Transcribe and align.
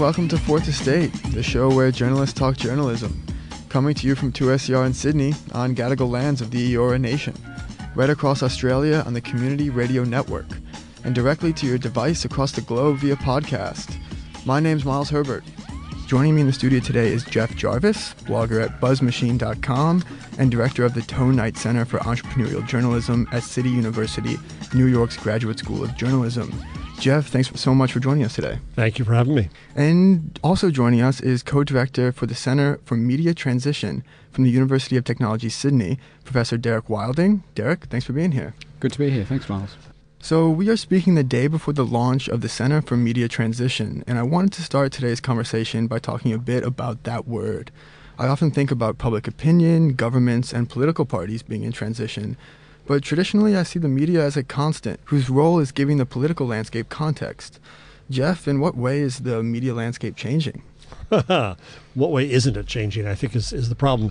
Welcome 0.00 0.28
to 0.28 0.38
Fourth 0.38 0.66
Estate, 0.66 1.12
the 1.34 1.42
show 1.42 1.68
where 1.68 1.90
journalists 1.90 2.32
talk 2.32 2.56
journalism. 2.56 3.22
Coming 3.68 3.94
to 3.96 4.06
you 4.06 4.14
from 4.14 4.32
2SER 4.32 4.86
in 4.86 4.94
Sydney 4.94 5.34
on 5.52 5.74
Gadigal 5.74 6.10
lands 6.10 6.40
of 6.40 6.50
the 6.50 6.72
Eora 6.72 6.98
Nation, 6.98 7.34
right 7.94 8.08
across 8.08 8.42
Australia 8.42 9.02
on 9.04 9.12
the 9.12 9.20
Community 9.20 9.68
Radio 9.68 10.02
Network, 10.02 10.46
and 11.04 11.14
directly 11.14 11.52
to 11.52 11.66
your 11.66 11.76
device 11.76 12.24
across 12.24 12.52
the 12.52 12.62
globe 12.62 12.96
via 12.96 13.14
podcast. 13.16 13.94
My 14.46 14.58
name's 14.58 14.86
Miles 14.86 15.10
Herbert. 15.10 15.44
Joining 16.06 16.34
me 16.34 16.40
in 16.40 16.46
the 16.46 16.52
studio 16.54 16.80
today 16.80 17.08
is 17.08 17.22
Jeff 17.22 17.54
Jarvis, 17.54 18.14
blogger 18.24 18.64
at 18.64 18.80
buzzmachine.com 18.80 20.02
and 20.38 20.50
director 20.50 20.82
of 20.86 20.94
the 20.94 21.02
Tow-Knight 21.02 21.58
Center 21.58 21.84
for 21.84 21.98
Entrepreneurial 21.98 22.66
Journalism 22.66 23.28
at 23.32 23.42
City 23.42 23.68
University, 23.68 24.38
New 24.72 24.86
York's 24.86 25.18
Graduate 25.18 25.58
School 25.58 25.84
of 25.84 25.94
Journalism. 25.94 26.50
Jeff, 27.00 27.28
thanks 27.28 27.50
so 27.58 27.74
much 27.74 27.92
for 27.92 28.00
joining 28.00 28.24
us 28.24 28.34
today. 28.34 28.58
Thank 28.76 28.98
you 28.98 29.06
for 29.06 29.14
having 29.14 29.34
me. 29.34 29.48
And 29.74 30.38
also 30.44 30.70
joining 30.70 31.00
us 31.00 31.18
is 31.22 31.42
co 31.42 31.64
director 31.64 32.12
for 32.12 32.26
the 32.26 32.34
Center 32.34 32.78
for 32.84 32.94
Media 32.94 33.32
Transition 33.32 34.04
from 34.30 34.44
the 34.44 34.50
University 34.50 34.98
of 34.98 35.04
Technology, 35.04 35.48
Sydney, 35.48 35.98
Professor 36.24 36.58
Derek 36.58 36.90
Wilding. 36.90 37.42
Derek, 37.54 37.86
thanks 37.86 38.04
for 38.04 38.12
being 38.12 38.32
here. 38.32 38.54
Good 38.80 38.92
to 38.92 38.98
be 38.98 39.08
here. 39.08 39.24
Thanks, 39.24 39.48
Miles. 39.48 39.76
So, 40.20 40.50
we 40.50 40.68
are 40.68 40.76
speaking 40.76 41.14
the 41.14 41.24
day 41.24 41.46
before 41.46 41.72
the 41.72 41.86
launch 41.86 42.28
of 42.28 42.42
the 42.42 42.48
Center 42.50 42.82
for 42.82 42.98
Media 42.98 43.26
Transition, 43.28 44.04
and 44.06 44.18
I 44.18 44.22
wanted 44.22 44.52
to 44.52 44.62
start 44.62 44.92
today's 44.92 45.20
conversation 45.20 45.86
by 45.86 46.00
talking 46.00 46.34
a 46.34 46.38
bit 46.38 46.62
about 46.62 47.04
that 47.04 47.26
word. 47.26 47.70
I 48.18 48.26
often 48.26 48.50
think 48.50 48.70
about 48.70 48.98
public 48.98 49.26
opinion, 49.26 49.94
governments, 49.94 50.52
and 50.52 50.68
political 50.68 51.06
parties 51.06 51.42
being 51.42 51.62
in 51.62 51.72
transition, 51.72 52.36
but 52.90 53.04
traditionally 53.04 53.56
I 53.56 53.62
see 53.62 53.78
the 53.78 53.86
media 53.86 54.20
as 54.20 54.36
a 54.36 54.42
constant 54.42 54.98
whose 55.04 55.30
role 55.30 55.60
is 55.60 55.70
giving 55.70 55.98
the 55.98 56.04
political 56.04 56.48
landscape 56.48 56.88
context. 56.88 57.60
Jeff, 58.10 58.48
in 58.48 58.58
what 58.58 58.76
way 58.76 58.98
is 58.98 59.20
the 59.20 59.44
media 59.44 59.74
landscape 59.74 60.16
changing? 60.16 60.64
what 61.08 62.10
way 62.10 62.28
isn't 62.28 62.56
it 62.56 62.66
changing? 62.66 63.06
I 63.06 63.14
think 63.14 63.36
is, 63.36 63.52
is 63.52 63.68
the 63.68 63.76
problem. 63.76 64.10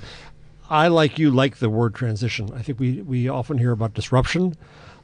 I, 0.69 0.87
like 0.87 1.19
you, 1.19 1.29
like 1.29 1.57
the 1.57 1.69
word 1.69 1.93
transition. 1.93 2.53
I 2.53 2.61
think 2.61 2.79
we, 2.79 3.01
we 3.01 3.27
often 3.27 3.57
hear 3.57 3.73
about 3.73 3.95
disruption. 3.95 4.55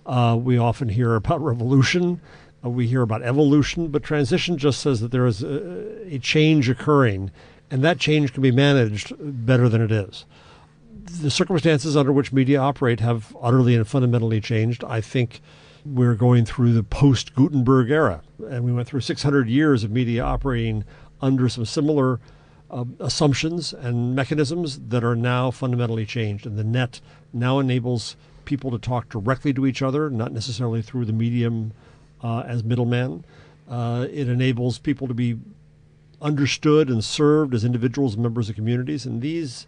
Uh, 0.05 0.39
we 0.41 0.57
often 0.57 0.87
hear 0.87 1.15
about 1.15 1.41
revolution. 1.41 2.21
Uh, 2.63 2.69
we 2.69 2.87
hear 2.87 3.01
about 3.01 3.23
evolution. 3.23 3.89
But 3.89 4.03
transition 4.03 4.57
just 4.57 4.79
says 4.79 5.01
that 5.01 5.11
there 5.11 5.25
is 5.25 5.43
a, 5.43 6.15
a 6.15 6.19
change 6.19 6.69
occurring, 6.69 7.29
and 7.69 7.83
that 7.83 7.99
change 7.99 8.31
can 8.31 8.41
be 8.41 8.51
managed 8.51 9.11
better 9.19 9.67
than 9.67 9.81
it 9.81 9.91
is 9.91 10.23
the 11.05 11.29
circumstances 11.29 11.95
under 11.95 12.11
which 12.11 12.33
media 12.33 12.59
operate 12.59 12.99
have 12.99 13.35
utterly 13.41 13.75
and 13.75 13.87
fundamentally 13.87 14.41
changed. 14.41 14.83
I 14.83 15.01
think 15.01 15.41
we're 15.85 16.15
going 16.15 16.45
through 16.45 16.73
the 16.73 16.83
post 16.83 17.35
Gutenberg 17.35 17.91
era, 17.91 18.23
and 18.49 18.63
we 18.63 18.73
went 18.73 18.87
through 18.87 19.01
600 19.01 19.47
years 19.47 19.83
of 19.83 19.91
media 19.91 20.23
operating 20.23 20.83
under 21.21 21.47
some 21.47 21.65
similar 21.65 22.19
uh, 22.71 22.85
assumptions 22.99 23.71
and 23.71 24.15
mechanisms 24.15 24.79
that 24.79 25.03
are 25.03 25.15
now 25.15 25.51
fundamentally 25.51 26.05
changed. 26.05 26.45
And 26.45 26.57
the 26.57 26.63
net 26.63 27.01
now 27.31 27.59
enables 27.59 28.15
people 28.45 28.71
to 28.71 28.79
talk 28.79 29.09
directly 29.09 29.53
to 29.53 29.67
each 29.67 29.81
other, 29.81 30.09
not 30.09 30.31
necessarily 30.31 30.81
through 30.81 31.05
the 31.05 31.13
medium 31.13 31.71
uh, 32.23 32.39
as 32.41 32.63
middlemen. 32.63 33.23
Uh, 33.69 34.07
it 34.11 34.27
enables 34.27 34.79
people 34.79 35.07
to 35.07 35.13
be 35.13 35.37
understood 36.21 36.89
and 36.89 37.03
served 37.03 37.53
as 37.53 37.63
individuals 37.63 38.15
and 38.15 38.23
members 38.23 38.49
of 38.49 38.55
communities. 38.55 39.05
And 39.05 39.21
these 39.21 39.67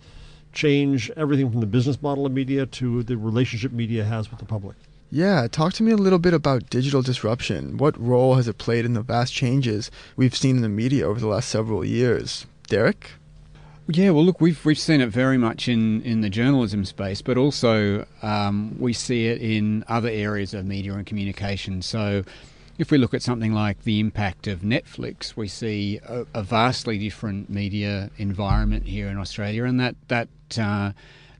change 0.57 1.11
everything 1.15 1.51
from 1.51 1.59
the 1.59 1.67
business 1.67 2.01
model 2.01 2.25
of 2.25 2.31
media 2.31 2.65
to 2.65 3.03
the 3.03 3.15
relationship 3.15 3.71
media 3.71 4.03
has 4.03 4.31
with 4.31 4.39
the 4.39 4.45
public. 4.45 4.75
Yeah, 5.11 5.47
talk 5.49 5.73
to 5.73 5.83
me 5.83 5.91
a 5.91 5.97
little 5.97 6.19
bit 6.19 6.33
about 6.33 6.69
digital 6.69 7.01
disruption. 7.01 7.77
What 7.77 7.97
role 7.97 8.35
has 8.35 8.47
it 8.47 8.57
played 8.57 8.83
in 8.83 8.93
the 8.93 9.01
vast 9.01 9.33
changes 9.33 9.91
we've 10.17 10.35
seen 10.35 10.57
in 10.57 10.61
the 10.63 10.69
media 10.69 11.07
over 11.07 11.19
the 11.19 11.27
last 11.27 11.47
several 11.47 11.85
years? 11.85 12.47
Derek? 12.67 13.11
Yeah, 13.87 14.09
well, 14.09 14.25
look, 14.25 14.41
we've 14.41 14.65
we've 14.65 14.79
seen 14.79 14.99
it 14.99 15.07
very 15.07 15.37
much 15.37 15.69
in, 15.69 16.01
in 16.01 16.19
the 16.19 16.29
journalism 16.29 16.83
space, 16.83 17.21
but 17.21 17.37
also 17.37 18.05
um, 18.21 18.75
we 18.79 18.91
see 18.91 19.27
it 19.27 19.41
in 19.41 19.85
other 19.87 20.09
areas 20.09 20.53
of 20.53 20.65
media 20.65 20.93
and 20.93 21.05
communication. 21.05 21.81
So, 21.81 22.23
if 22.77 22.91
we 22.91 22.97
look 22.97 23.13
at 23.13 23.21
something 23.21 23.53
like 23.53 23.83
the 23.83 24.01
impact 24.01 24.45
of 24.47 24.59
Netflix, 24.59 25.37
we 25.37 25.47
see 25.47 26.01
a, 26.05 26.25
a 26.33 26.43
vastly 26.43 26.97
different 26.97 27.49
media 27.49 28.09
environment 28.17 28.87
here 28.87 29.07
in 29.07 29.17
Australia, 29.17 29.63
and 29.63 29.79
that 29.79 29.95
that 30.09 30.27
uh, 30.59 30.91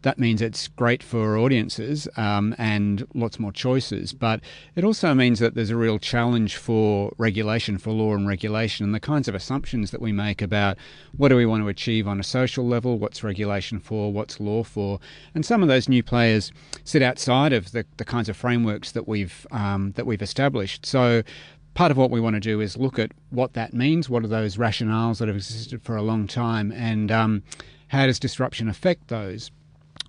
that 0.08 0.20
means 0.20 0.42
it's 0.42 0.68
great 0.70 1.02
for 1.04 1.38
audiences 1.38 2.08
um, 2.18 2.56
and 2.58 3.06
lots 3.14 3.40
more 3.40 3.52
choices. 3.52 4.14
But 4.14 4.42
it 4.76 4.84
also 4.84 5.14
means 5.14 5.40
that 5.40 5.56
there's 5.56 5.70
a 5.70 5.76
real 5.76 6.00
challenge 6.00 6.56
for 6.56 7.12
regulation, 7.18 7.78
for 7.78 7.92
law 7.92 8.14
and 8.14 8.28
regulation, 8.28 8.86
and 8.86 8.94
the 8.94 9.00
kinds 9.00 9.28
of 9.28 9.36
assumptions 9.36 9.92
that 9.92 10.02
we 10.02 10.12
make 10.12 10.42
about 10.42 10.78
what 11.16 11.30
do 11.30 11.36
we 11.36 11.46
want 11.46 11.64
to 11.64 11.68
achieve 11.68 12.08
on 12.08 12.20
a 12.20 12.24
social 12.24 12.66
level, 12.66 13.00
what's 13.00 13.24
regulation 13.24 13.80
for, 13.80 14.14
what's 14.14 14.40
law 14.40 14.64
for. 14.64 15.00
And 15.34 15.46
some 15.46 15.62
of 15.62 15.68
those 15.68 15.90
new 15.90 16.04
players 16.04 16.52
sit 16.84 17.02
outside 17.02 17.52
of 17.52 17.72
the, 17.72 17.86
the 17.98 18.06
kinds 18.06 18.30
of 18.30 18.38
frameworks 18.38 18.92
that 18.92 19.08
we've 19.08 19.46
um, 19.52 19.94
that 19.98 20.06
we've 20.06 20.22
established. 20.22 20.86
So 20.86 21.24
part 21.78 21.92
of 21.92 21.98
what 21.98 22.12
we 22.12 22.20
want 22.20 22.36
to 22.36 22.40
do 22.40 22.60
is 22.60 22.76
look 22.76 22.98
at 22.98 23.12
what 23.30 23.54
that 23.54 23.74
means, 23.74 24.10
what 24.10 24.24
are 24.24 24.28
those 24.28 24.58
rationales 24.58 25.20
that 25.20 25.28
have 25.28 25.38
existed 25.38 25.82
for 25.82 25.96
a 25.96 26.02
long 26.02 26.28
time, 26.28 26.72
and 26.72 27.12
um, 27.12 27.44
how 27.90 28.06
does 28.06 28.20
disruption 28.20 28.68
affect 28.68 29.08
those? 29.08 29.52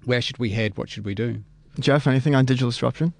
where 0.04 0.22
should 0.22 0.38
we 0.38 0.50
head? 0.50 0.76
What 0.76 0.88
should 0.88 1.04
we 1.04 1.14
do? 1.14 1.44
Jeff, 1.78 2.06
anything 2.06 2.34
on 2.34 2.46
digital 2.46 2.70
disruption? 2.70 3.12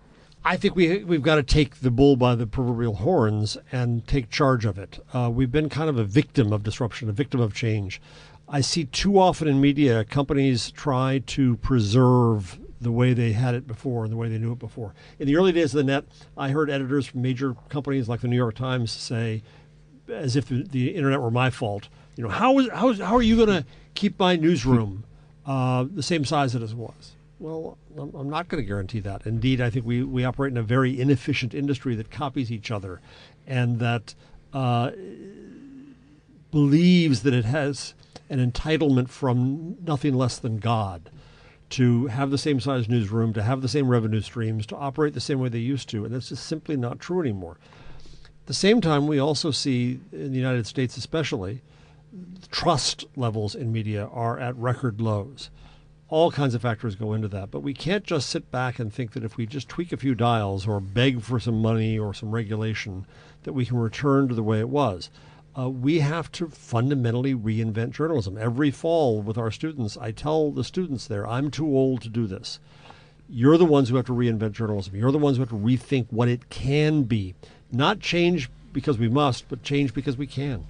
I 0.44 0.56
think 0.56 0.74
we 0.74 1.04
we've 1.04 1.22
got 1.22 1.34
to 1.36 1.42
take 1.42 1.76
the 1.76 1.90
bull 1.90 2.16
by 2.16 2.34
the 2.34 2.46
proverbial 2.46 2.96
horns 2.96 3.58
and 3.70 4.06
take 4.06 4.30
charge 4.30 4.64
of 4.64 4.78
it. 4.78 4.98
Uh, 5.12 5.30
we've 5.32 5.52
been 5.52 5.68
kind 5.68 5.90
of 5.90 5.98
a 5.98 6.04
victim 6.04 6.52
of 6.52 6.62
disruption, 6.62 7.08
a 7.08 7.12
victim 7.12 7.40
of 7.40 7.54
change. 7.54 8.00
I 8.48 8.62
see 8.62 8.86
too 8.86 9.18
often 9.18 9.46
in 9.46 9.60
media 9.60 10.04
companies 10.04 10.70
try 10.70 11.22
to 11.26 11.56
preserve 11.56 12.58
the 12.80 12.92
way 12.92 13.12
they 13.12 13.32
had 13.32 13.54
it 13.54 13.66
before 13.66 14.04
and 14.04 14.12
the 14.12 14.16
way 14.16 14.28
they 14.28 14.38
knew 14.38 14.52
it 14.52 14.58
before. 14.58 14.94
In 15.18 15.26
the 15.26 15.36
early 15.36 15.52
days 15.52 15.74
of 15.74 15.78
the 15.78 15.84
net, 15.84 16.04
I 16.36 16.50
heard 16.50 16.70
editors 16.70 17.06
from 17.06 17.22
major 17.22 17.54
companies 17.68 18.08
like 18.08 18.20
the 18.20 18.28
New 18.28 18.36
York 18.36 18.54
Times 18.54 18.92
say, 18.92 19.42
as 20.08 20.36
if 20.36 20.48
the, 20.48 20.94
internet 20.94 21.20
were 21.20 21.30
my 21.30 21.50
fault, 21.50 21.88
you 22.16 22.24
know, 22.24 22.30
how 22.30 22.58
is 22.58 22.68
how 22.70 22.88
is 22.88 22.98
how 22.98 23.14
are 23.14 23.22
you 23.22 23.36
going 23.36 23.62
to 23.62 23.64
keep 23.94 24.18
my 24.18 24.36
newsroom 24.36 25.04
uh, 25.48 25.86
the 25.90 26.02
same 26.02 26.24
size 26.24 26.52
that 26.52 26.62
it 26.62 26.74
was. 26.74 27.12
Well, 27.40 27.78
I'm 27.96 28.28
not 28.28 28.48
going 28.48 28.62
to 28.62 28.66
guarantee 28.66 29.00
that. 29.00 29.26
Indeed, 29.26 29.60
I 29.60 29.70
think 29.70 29.86
we, 29.86 30.02
we 30.02 30.24
operate 30.24 30.52
in 30.52 30.58
a 30.58 30.62
very 30.62 31.00
inefficient 31.00 31.54
industry 31.54 31.94
that 31.94 32.10
copies 32.10 32.50
each 32.50 32.70
other 32.70 33.00
and 33.46 33.78
that 33.78 34.14
uh, 34.52 34.90
believes 36.50 37.22
that 37.22 37.32
it 37.32 37.44
has 37.44 37.94
an 38.28 38.50
entitlement 38.50 39.08
from 39.08 39.76
nothing 39.82 40.14
less 40.14 40.38
than 40.38 40.58
God 40.58 41.10
to 41.70 42.06
have 42.06 42.30
the 42.30 42.38
same 42.38 42.60
size 42.60 42.88
newsroom, 42.88 43.32
to 43.34 43.42
have 43.42 43.60
the 43.60 43.68
same 43.68 43.88
revenue 43.88 44.20
streams, 44.20 44.66
to 44.66 44.76
operate 44.76 45.14
the 45.14 45.20
same 45.20 45.38
way 45.38 45.48
they 45.48 45.58
used 45.58 45.88
to. 45.90 46.04
And 46.04 46.14
that's 46.14 46.30
just 46.30 46.46
simply 46.46 46.76
not 46.76 47.00
true 47.00 47.20
anymore. 47.20 47.58
At 48.24 48.46
the 48.46 48.54
same 48.54 48.80
time, 48.80 49.06
we 49.06 49.18
also 49.18 49.50
see, 49.50 50.00
in 50.12 50.32
the 50.32 50.38
United 50.38 50.66
States 50.66 50.96
especially, 50.96 51.62
trust 52.50 53.04
levels 53.16 53.54
in 53.54 53.70
media 53.72 54.06
are 54.06 54.38
at 54.38 54.56
record 54.56 55.00
lows. 55.00 55.50
All 56.08 56.30
kinds 56.30 56.54
of 56.54 56.62
factors 56.62 56.94
go 56.94 57.12
into 57.12 57.28
that, 57.28 57.50
but 57.50 57.60
we 57.60 57.74
can't 57.74 58.04
just 58.04 58.30
sit 58.30 58.50
back 58.50 58.78
and 58.78 58.90
think 58.90 59.12
that 59.12 59.24
if 59.24 59.36
we 59.36 59.44
just 59.44 59.68
tweak 59.68 59.92
a 59.92 59.98
few 59.98 60.14
dials 60.14 60.66
or 60.66 60.80
beg 60.80 61.20
for 61.20 61.38
some 61.38 61.60
money 61.60 61.98
or 61.98 62.14
some 62.14 62.30
regulation, 62.30 63.06
that 63.42 63.52
we 63.52 63.66
can 63.66 63.76
return 63.76 64.26
to 64.28 64.34
the 64.34 64.42
way 64.42 64.58
it 64.58 64.70
was. 64.70 65.10
Uh, 65.58 65.68
we 65.68 65.98
have 65.98 66.30
to 66.30 66.48
fundamentally 66.48 67.34
reinvent 67.34 67.90
journalism. 67.90 68.38
Every 68.38 68.70
fall 68.70 69.20
with 69.20 69.36
our 69.36 69.50
students, 69.50 69.96
I 69.96 70.12
tell 70.12 70.52
the 70.52 70.62
students 70.62 71.08
there, 71.08 71.26
I'm 71.26 71.50
too 71.50 71.66
old 71.66 72.00
to 72.02 72.08
do 72.08 72.28
this. 72.28 72.60
You're 73.28 73.58
the 73.58 73.64
ones 73.64 73.88
who 73.88 73.96
have 73.96 74.06
to 74.06 74.12
reinvent 74.12 74.52
journalism. 74.52 74.94
You're 74.94 75.10
the 75.10 75.18
ones 75.18 75.36
who 75.36 75.42
have 75.42 75.48
to 75.48 75.56
rethink 75.56 76.06
what 76.10 76.28
it 76.28 76.48
can 76.48 77.02
be. 77.02 77.34
Not 77.72 77.98
change 77.98 78.48
because 78.72 78.98
we 78.98 79.08
must, 79.08 79.48
but 79.48 79.64
change 79.64 79.92
because 79.92 80.16
we 80.16 80.28
can. 80.28 80.64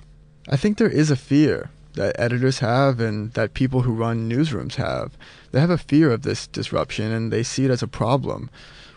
I 0.49 0.57
think 0.57 0.79
there 0.79 0.89
is 0.89 1.11
a 1.11 1.17
fear 1.17 1.69
that 1.95 2.19
editors 2.19 2.61
have 2.61 2.99
and 2.99 3.33
that 3.33 3.53
people 3.53 3.83
who 3.83 3.93
run 3.93 4.31
newsrooms 4.31 4.77
have. 4.77 5.19
They 5.53 5.61
have 5.61 5.69
a 5.69 5.77
fear 5.77 6.11
of 6.11 6.23
this 6.23 6.47
disruption 6.47 7.13
and 7.13 7.31
they 7.31 7.43
see 7.43 7.67
it 7.67 7.71
as 7.71 7.83
a 7.83 7.89
problem. 7.89 8.49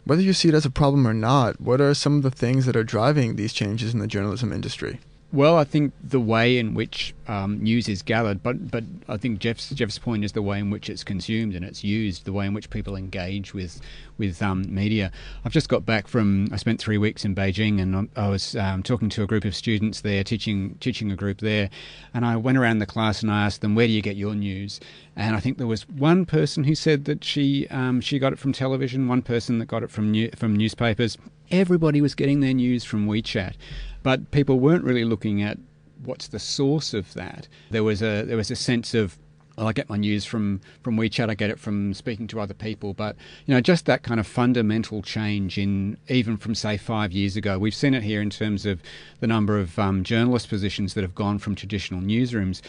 Whether 0.06 0.22
you 0.22 0.32
see 0.32 0.48
it 0.48 0.56
as 0.56 0.66
a 0.66 0.72
problem 0.72 1.06
or 1.06 1.14
not, 1.14 1.60
what 1.60 1.82
are 1.82 1.94
some 1.94 2.16
of 2.16 2.24
the 2.24 2.32
things 2.32 2.66
that 2.66 2.78
are 2.78 2.84
driving 2.84 3.36
these 3.36 3.52
changes 3.52 3.94
in 3.94 4.00
the 4.00 4.08
journalism 4.08 4.54
industry? 4.54 5.00
Well, 5.34 5.58
I 5.58 5.64
think 5.64 5.94
the 6.04 6.20
way 6.20 6.58
in 6.58 6.74
which 6.74 7.14
um, 7.26 7.64
news 7.64 7.88
is 7.88 8.02
gathered, 8.02 8.44
but 8.44 8.70
but 8.70 8.84
I 9.08 9.16
think 9.16 9.40
Jeff's 9.40 9.70
Jeff's 9.70 9.98
point 9.98 10.26
is 10.26 10.34
the 10.34 10.42
way 10.42 10.60
in 10.60 10.70
which 10.70 10.90
it's 10.90 11.06
consumed 11.06 11.56
and 11.56 11.64
it's 11.64 11.86
used, 11.86 12.26
the 12.26 12.34
way 12.34 12.46
in 12.46 12.54
which 12.54 12.70
people 12.70 12.98
engage 12.98 13.54
with 13.54 13.80
with 14.18 14.42
um, 14.42 14.66
media. 14.68 15.10
I've 15.46 15.54
just 15.54 15.70
got 15.70 15.86
back 15.86 16.10
from 16.10 16.50
I 16.52 16.58
spent 16.58 16.82
three 16.82 16.98
weeks 16.98 17.24
in 17.24 17.34
Beijing 17.34 17.82
and 17.82 18.10
I 18.18 18.28
was 18.28 18.58
um, 18.58 18.84
talking 18.84 19.08
to 19.08 19.24
a 19.24 19.28
group 19.28 19.46
of 19.46 19.56
students 19.56 20.02
there, 20.02 20.22
teaching 20.26 20.76
teaching 20.82 21.12
a 21.12 21.16
group 21.16 21.40
there, 21.40 21.70
and 22.14 22.26
I 22.26 22.36
went 22.36 22.58
around 22.58 22.80
the 22.80 22.86
class 22.86 23.22
and 23.22 23.32
I 23.32 23.46
asked 23.46 23.62
them, 23.62 23.74
"Where 23.74 23.88
do 23.88 23.94
you 23.94 24.02
get 24.02 24.18
your 24.18 24.36
news?" 24.36 24.82
And 25.16 25.36
I 25.36 25.40
think 25.40 25.58
there 25.58 25.68
was 25.68 25.88
one 25.90 26.26
person 26.26 26.64
who 26.64 26.74
said 26.74 27.06
that 27.06 27.24
she 27.24 27.68
um, 27.68 28.00
she 28.02 28.18
got 28.18 28.34
it 28.34 28.40
from 28.40 28.54
television, 28.54 29.08
one 29.08 29.22
person 29.22 29.60
that 29.60 29.66
got 29.66 29.84
it 29.84 29.92
from 29.92 30.12
new, 30.12 30.30
from 30.36 30.56
newspapers. 30.56 31.18
Everybody 31.50 32.02
was 32.02 32.16
getting 32.16 32.40
their 32.40 32.54
news 32.54 32.84
from 32.86 33.08
WeChat. 33.08 33.56
But 34.04 34.32
people 34.32 34.60
weren't 34.60 34.86
really 34.86 35.04
looking 35.04 35.42
at 35.42 35.58
what's 36.04 36.30
the 36.30 36.40
source 36.40 36.94
of 36.94 37.14
that. 37.14 37.48
There 37.70 37.84
was 37.84 38.02
a 38.02 38.24
there 38.24 38.38
was 38.38 38.52
a 38.52 38.56
sense 38.56 38.94
of 38.94 39.18
well, 39.58 39.68
I 39.68 39.74
get 39.74 39.90
my 39.90 39.98
news 39.98 40.26
from, 40.26 40.62
from 40.82 40.98
WeChat, 40.98 41.30
I 41.30 41.36
get 41.36 41.50
it 41.50 41.60
from 41.60 41.94
speaking 41.94 42.26
to 42.28 42.40
other 42.40 42.54
people. 42.54 42.94
But, 42.94 43.16
you 43.46 43.54
know, 43.54 43.62
just 43.62 43.86
that 43.86 44.02
kind 44.02 44.20
of 44.20 44.26
fundamental 44.26 45.02
change 45.02 45.58
in 45.58 45.98
even 46.08 46.38
from, 46.38 46.56
say, 46.56 46.78
five 46.78 47.12
years 47.12 47.36
ago. 47.36 47.60
We've 47.60 47.76
seen 47.76 47.94
it 47.94 48.02
here 48.02 48.22
in 48.22 48.30
terms 48.30 48.66
of 48.66 48.82
the 49.20 49.28
number 49.28 49.60
of 49.60 49.78
um, 49.78 50.04
journalist 50.04 50.50
positions 50.50 50.94
that 50.94 51.04
have 51.04 51.16
gone 51.16 51.38
from 51.38 51.56
traditional 51.56 52.02
newsrooms. 52.02 52.62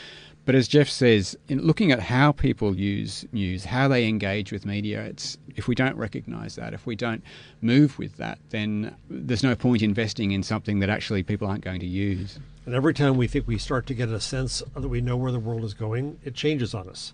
But 0.45 0.57
as 0.57 0.67
Jeff 0.67 0.89
says, 0.89 1.37
in 1.49 1.61
looking 1.61 1.93
at 1.93 2.01
how 2.01 2.33
people 2.33 2.75
use 2.77 3.25
news, 3.33 3.65
how 3.65 3.87
they 3.87 4.09
engage 4.09 4.51
with 4.51 4.67
media, 4.67 5.03
it's 5.03 5.39
if 5.55 5.69
we 5.69 5.77
don't 5.77 5.97
recognise 5.97 6.57
that, 6.57 6.75
if 6.75 6.85
we 6.85 6.97
don't 6.97 7.23
move 7.61 7.97
with 7.97 8.17
that, 8.17 8.39
then 8.51 8.97
there's 9.09 9.45
no 9.45 9.55
point 9.55 9.83
investing 9.83 10.33
in 10.33 10.43
something 10.43 10.81
that 10.81 10.89
actually 10.89 11.23
people 11.23 11.47
aren't 11.47 11.63
going 11.63 11.79
to 11.81 11.87
use. 11.87 12.41
And 12.67 12.75
every 12.75 12.95
time 12.95 13.17
we 13.17 13.29
think 13.29 13.47
we 13.47 13.59
start 13.59 13.87
to 13.87 13.95
get 13.95 14.09
a 14.09 14.21
sense 14.21 14.63
that 14.75 14.89
we 14.89 15.01
know 15.01 15.17
where 15.17 15.33
the 15.33 15.41
world 15.41 15.65
is 15.65 15.75
going, 15.75 16.19
it 16.25 16.35
changes 16.35 16.75
on 16.75 16.89
us. 16.89 17.13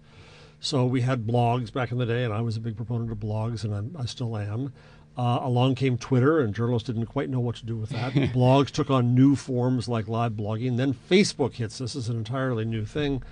So 0.60 0.86
we 0.86 1.02
had 1.02 1.26
blogs 1.26 1.72
back 1.72 1.92
in 1.92 1.98
the 1.98 2.06
day, 2.06 2.24
and 2.24 2.32
I 2.32 2.40
was 2.40 2.56
a 2.56 2.60
big 2.60 2.76
proponent 2.76 3.12
of 3.12 3.18
blogs, 3.18 3.62
and 3.62 3.74
I'm, 3.74 3.96
i 3.98 4.06
still 4.06 4.36
am. 4.36 4.72
Uh, 5.18 5.40
along 5.42 5.74
came 5.74 5.98
Twitter, 5.98 6.38
and 6.38 6.54
journalists 6.54 6.86
didn't 6.86 7.06
quite 7.06 7.28
know 7.28 7.40
what 7.40 7.56
to 7.56 7.66
do 7.66 7.76
with 7.76 7.90
that. 7.90 8.12
Blogs 8.32 8.70
took 8.70 8.88
on 8.88 9.16
new 9.16 9.34
forms 9.34 9.88
like 9.88 10.06
live 10.06 10.32
blogging. 10.32 10.76
Then 10.76 10.94
Facebook 10.94 11.54
hits. 11.54 11.78
This 11.78 11.96
is 11.96 12.08
an 12.08 12.16
entirely 12.16 12.64
new 12.64 12.84
thing, 12.84 13.24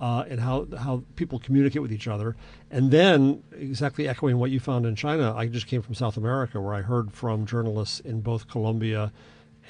uh, 0.00 0.24
and 0.26 0.40
how 0.40 0.66
how 0.78 1.02
people 1.16 1.38
communicate 1.38 1.82
with 1.82 1.92
each 1.92 2.08
other. 2.08 2.34
And 2.70 2.90
then, 2.90 3.42
exactly 3.52 4.08
echoing 4.08 4.38
what 4.38 4.52
you 4.52 4.58
found 4.58 4.86
in 4.86 4.96
China, 4.96 5.34
I 5.36 5.46
just 5.48 5.66
came 5.66 5.82
from 5.82 5.94
South 5.94 6.16
America, 6.16 6.58
where 6.62 6.72
I 6.72 6.80
heard 6.80 7.12
from 7.12 7.44
journalists 7.44 8.00
in 8.00 8.22
both 8.22 8.48
Colombia 8.48 9.12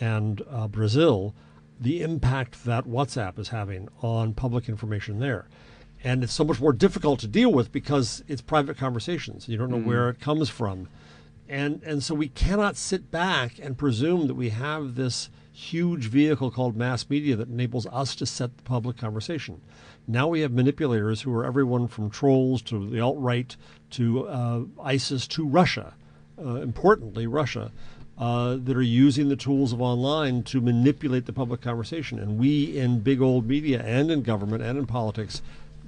and 0.01 0.43
uh, 0.49 0.69
Brazil 0.69 1.35
the 1.81 2.03
impact 2.03 2.65
that 2.65 2.85
WhatsApp 2.85 3.39
is 3.39 3.49
having 3.49 3.89
on 4.01 4.33
public 4.33 4.69
information 4.69 5.19
there. 5.19 5.49
And 6.03 6.23
it's 6.23 6.33
so 6.33 6.45
much 6.45 6.61
more 6.61 6.73
difficult 6.73 7.19
to 7.21 7.27
deal 7.27 7.53
with 7.53 7.73
because 7.73 8.23
it's 8.29 8.43
private 8.43 8.77
conversations. 8.77 9.49
You 9.49 9.57
don't 9.57 9.71
know 9.71 9.79
mm. 9.79 9.87
where 9.87 10.09
it 10.09 10.21
comes 10.21 10.49
from 10.49 10.89
and 11.49 11.83
and 11.85 12.03
so 12.03 12.15
we 12.15 12.29
cannot 12.29 12.77
sit 12.77 13.11
back 13.11 13.59
and 13.61 13.77
presume 13.77 14.27
that 14.27 14.35
we 14.35 14.51
have 14.51 14.95
this 14.95 15.31
huge 15.53 16.07
vehicle 16.07 16.51
called 16.51 16.77
mass 16.77 17.09
media 17.09 17.37
that 17.37 17.49
enables 17.49 17.87
us 17.87 18.17
to 18.17 18.27
set 18.27 18.57
the 18.57 18.63
public 18.65 18.97
conversation. 18.97 19.61
Now 20.07 20.29
we 20.29 20.41
have 20.41 20.53
manipulators 20.53 21.23
who 21.23 21.33
are 21.35 21.45
everyone 21.45 21.87
from 21.89 22.11
trolls 22.11 22.61
to 22.63 22.91
the 22.91 23.01
alt 23.01 23.17
right 23.19 23.57
to 23.91 24.27
uh, 24.27 24.63
ISIS 24.83 25.27
to 25.29 25.47
Russia, 25.47 25.95
uh, 26.39 26.57
importantly, 26.57 27.27
Russia, 27.27 27.71
uh, 28.19 28.57
that 28.57 28.77
are 28.77 28.83
using 28.83 29.29
the 29.29 29.37
tools 29.37 29.73
of 29.73 29.81
online 29.81 30.43
to 30.45 30.61
manipulate 30.61 31.27
the 31.27 31.33
public 31.33 31.61
conversation. 31.61 32.19
And 32.19 32.39
we 32.39 32.77
in 32.77 33.01
big 33.01 33.21
old 33.21 33.47
media 33.47 33.83
and 33.83 34.11
in 34.11 34.23
government 34.23 34.63
and 34.63 34.79
in 34.79 34.87
politics 34.87 35.41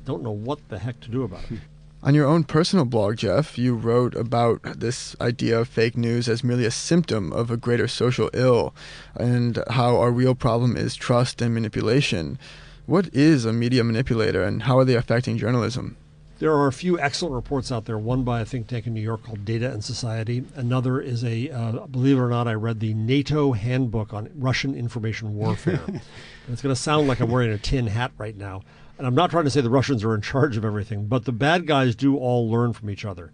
don't 0.04 0.22
know 0.22 0.30
what 0.30 0.60
the 0.68 0.78
heck 0.78 1.00
to 1.00 1.10
do 1.10 1.24
about 1.24 1.50
it. 1.50 1.58
On 2.06 2.14
your 2.14 2.28
own 2.28 2.44
personal 2.44 2.84
blog, 2.84 3.16
Jeff, 3.16 3.58
you 3.58 3.74
wrote 3.74 4.14
about 4.14 4.62
this 4.62 5.16
idea 5.20 5.58
of 5.58 5.68
fake 5.68 5.96
news 5.96 6.28
as 6.28 6.44
merely 6.44 6.64
a 6.64 6.70
symptom 6.70 7.32
of 7.32 7.50
a 7.50 7.56
greater 7.56 7.88
social 7.88 8.30
ill 8.32 8.72
and 9.16 9.58
how 9.70 9.96
our 9.96 10.12
real 10.12 10.36
problem 10.36 10.76
is 10.76 10.94
trust 10.94 11.42
and 11.42 11.52
manipulation. 11.52 12.38
What 12.86 13.12
is 13.12 13.44
a 13.44 13.52
media 13.52 13.82
manipulator 13.82 14.44
and 14.44 14.62
how 14.62 14.78
are 14.78 14.84
they 14.84 14.94
affecting 14.94 15.36
journalism? 15.36 15.96
There 16.38 16.52
are 16.52 16.68
a 16.68 16.72
few 16.72 16.96
excellent 17.00 17.34
reports 17.34 17.72
out 17.72 17.86
there. 17.86 17.98
One 17.98 18.22
by 18.22 18.40
a 18.40 18.44
think 18.44 18.68
tank 18.68 18.86
in 18.86 18.94
New 18.94 19.00
York 19.00 19.24
called 19.24 19.44
Data 19.44 19.72
and 19.72 19.82
Society. 19.82 20.44
Another 20.54 21.00
is 21.00 21.24
a, 21.24 21.50
uh, 21.50 21.86
believe 21.86 22.18
it 22.18 22.20
or 22.20 22.28
not, 22.28 22.46
I 22.46 22.54
read 22.54 22.78
the 22.78 22.94
NATO 22.94 23.50
Handbook 23.50 24.14
on 24.14 24.30
Russian 24.36 24.76
Information 24.76 25.34
Warfare. 25.34 25.80
it's 26.48 26.62
going 26.62 26.72
to 26.72 26.80
sound 26.80 27.08
like 27.08 27.18
I'm 27.18 27.30
wearing 27.32 27.50
a 27.50 27.58
tin 27.58 27.88
hat 27.88 28.12
right 28.16 28.36
now. 28.36 28.62
And 28.98 29.06
I'm 29.06 29.14
not 29.14 29.30
trying 29.30 29.44
to 29.44 29.50
say 29.50 29.60
the 29.60 29.70
Russians 29.70 30.04
are 30.04 30.14
in 30.14 30.22
charge 30.22 30.56
of 30.56 30.64
everything, 30.64 31.06
but 31.06 31.26
the 31.26 31.32
bad 31.32 31.66
guys 31.66 31.94
do 31.94 32.16
all 32.16 32.50
learn 32.50 32.72
from 32.72 32.88
each 32.88 33.04
other. 33.04 33.30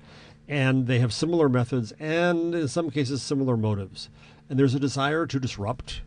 And 0.48 0.86
they 0.86 0.98
have 0.98 1.12
similar 1.12 1.48
methods 1.48 1.92
and, 2.00 2.54
in 2.54 2.68
some 2.68 2.90
cases, 2.90 3.22
similar 3.22 3.56
motives. 3.56 4.08
And 4.50 4.58
there's 4.58 4.74
a 4.74 4.80
desire 4.80 5.24
to 5.26 5.38
disrupt, 5.38 6.02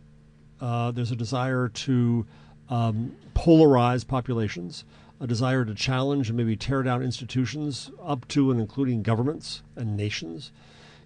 uh, 0.60 0.90
there's 0.90 1.10
a 1.10 1.16
desire 1.16 1.68
to 1.68 2.26
um, 2.68 3.16
polarize 3.34 4.06
populations, 4.06 4.84
a 5.20 5.26
desire 5.26 5.64
to 5.64 5.74
challenge 5.74 6.28
and 6.28 6.36
maybe 6.36 6.56
tear 6.56 6.82
down 6.82 7.02
institutions 7.02 7.90
up 8.04 8.28
to 8.28 8.50
and 8.50 8.60
including 8.60 9.02
governments 9.02 9.62
and 9.74 9.96
nations. 9.96 10.52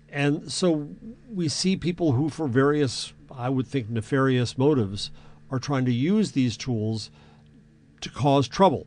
And 0.09 0.51
so 0.51 0.89
we 1.33 1.49
see 1.49 1.77
people 1.77 2.13
who, 2.13 2.29
for 2.29 2.49
various, 2.49 3.13
I 3.31 3.49
would 3.49 3.69
think, 3.69 3.89
nefarious 3.89 4.59
motives, 4.59 5.13
are 5.53 5.61
trying 5.61 5.85
to 5.85 5.93
use 5.93 6.33
these 6.33 6.57
tools 6.57 7.11
to 8.01 8.11
cause 8.11 8.49
trouble. 8.49 8.87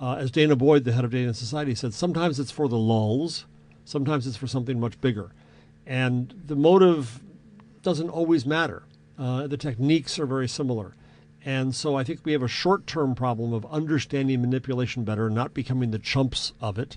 Uh, 0.00 0.14
as 0.14 0.30
Dana 0.30 0.56
Boyd, 0.56 0.84
the 0.84 0.92
head 0.92 1.04
of 1.04 1.14
and 1.14 1.36
Society, 1.36 1.74
said, 1.74 1.94
sometimes 1.94 2.40
it's 2.40 2.50
for 2.50 2.68
the 2.68 2.76
lulls, 2.76 3.46
sometimes 3.84 4.26
it's 4.26 4.36
for 4.36 4.46
something 4.46 4.80
much 4.80 5.00
bigger. 5.00 5.30
And 5.86 6.34
the 6.46 6.56
motive 6.56 7.20
doesn't 7.82 8.08
always 8.08 8.44
matter. 8.44 8.82
Uh, 9.18 9.46
the 9.46 9.56
techniques 9.56 10.18
are 10.18 10.26
very 10.26 10.48
similar. 10.48 10.94
And 11.44 11.74
so 11.74 11.96
I 11.96 12.04
think 12.04 12.20
we 12.24 12.32
have 12.32 12.42
a 12.42 12.48
short 12.48 12.86
term 12.86 13.14
problem 13.14 13.52
of 13.52 13.66
understanding 13.66 14.40
manipulation 14.40 15.04
better, 15.04 15.28
not 15.28 15.54
becoming 15.54 15.90
the 15.90 15.98
chumps 15.98 16.52
of 16.60 16.78
it, 16.78 16.96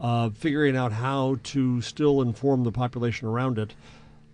uh, 0.00 0.30
figuring 0.30 0.76
out 0.76 0.92
how 0.92 1.38
to 1.44 1.80
still 1.82 2.22
inform 2.22 2.64
the 2.64 2.72
population 2.72 3.28
around 3.28 3.58
it. 3.58 3.74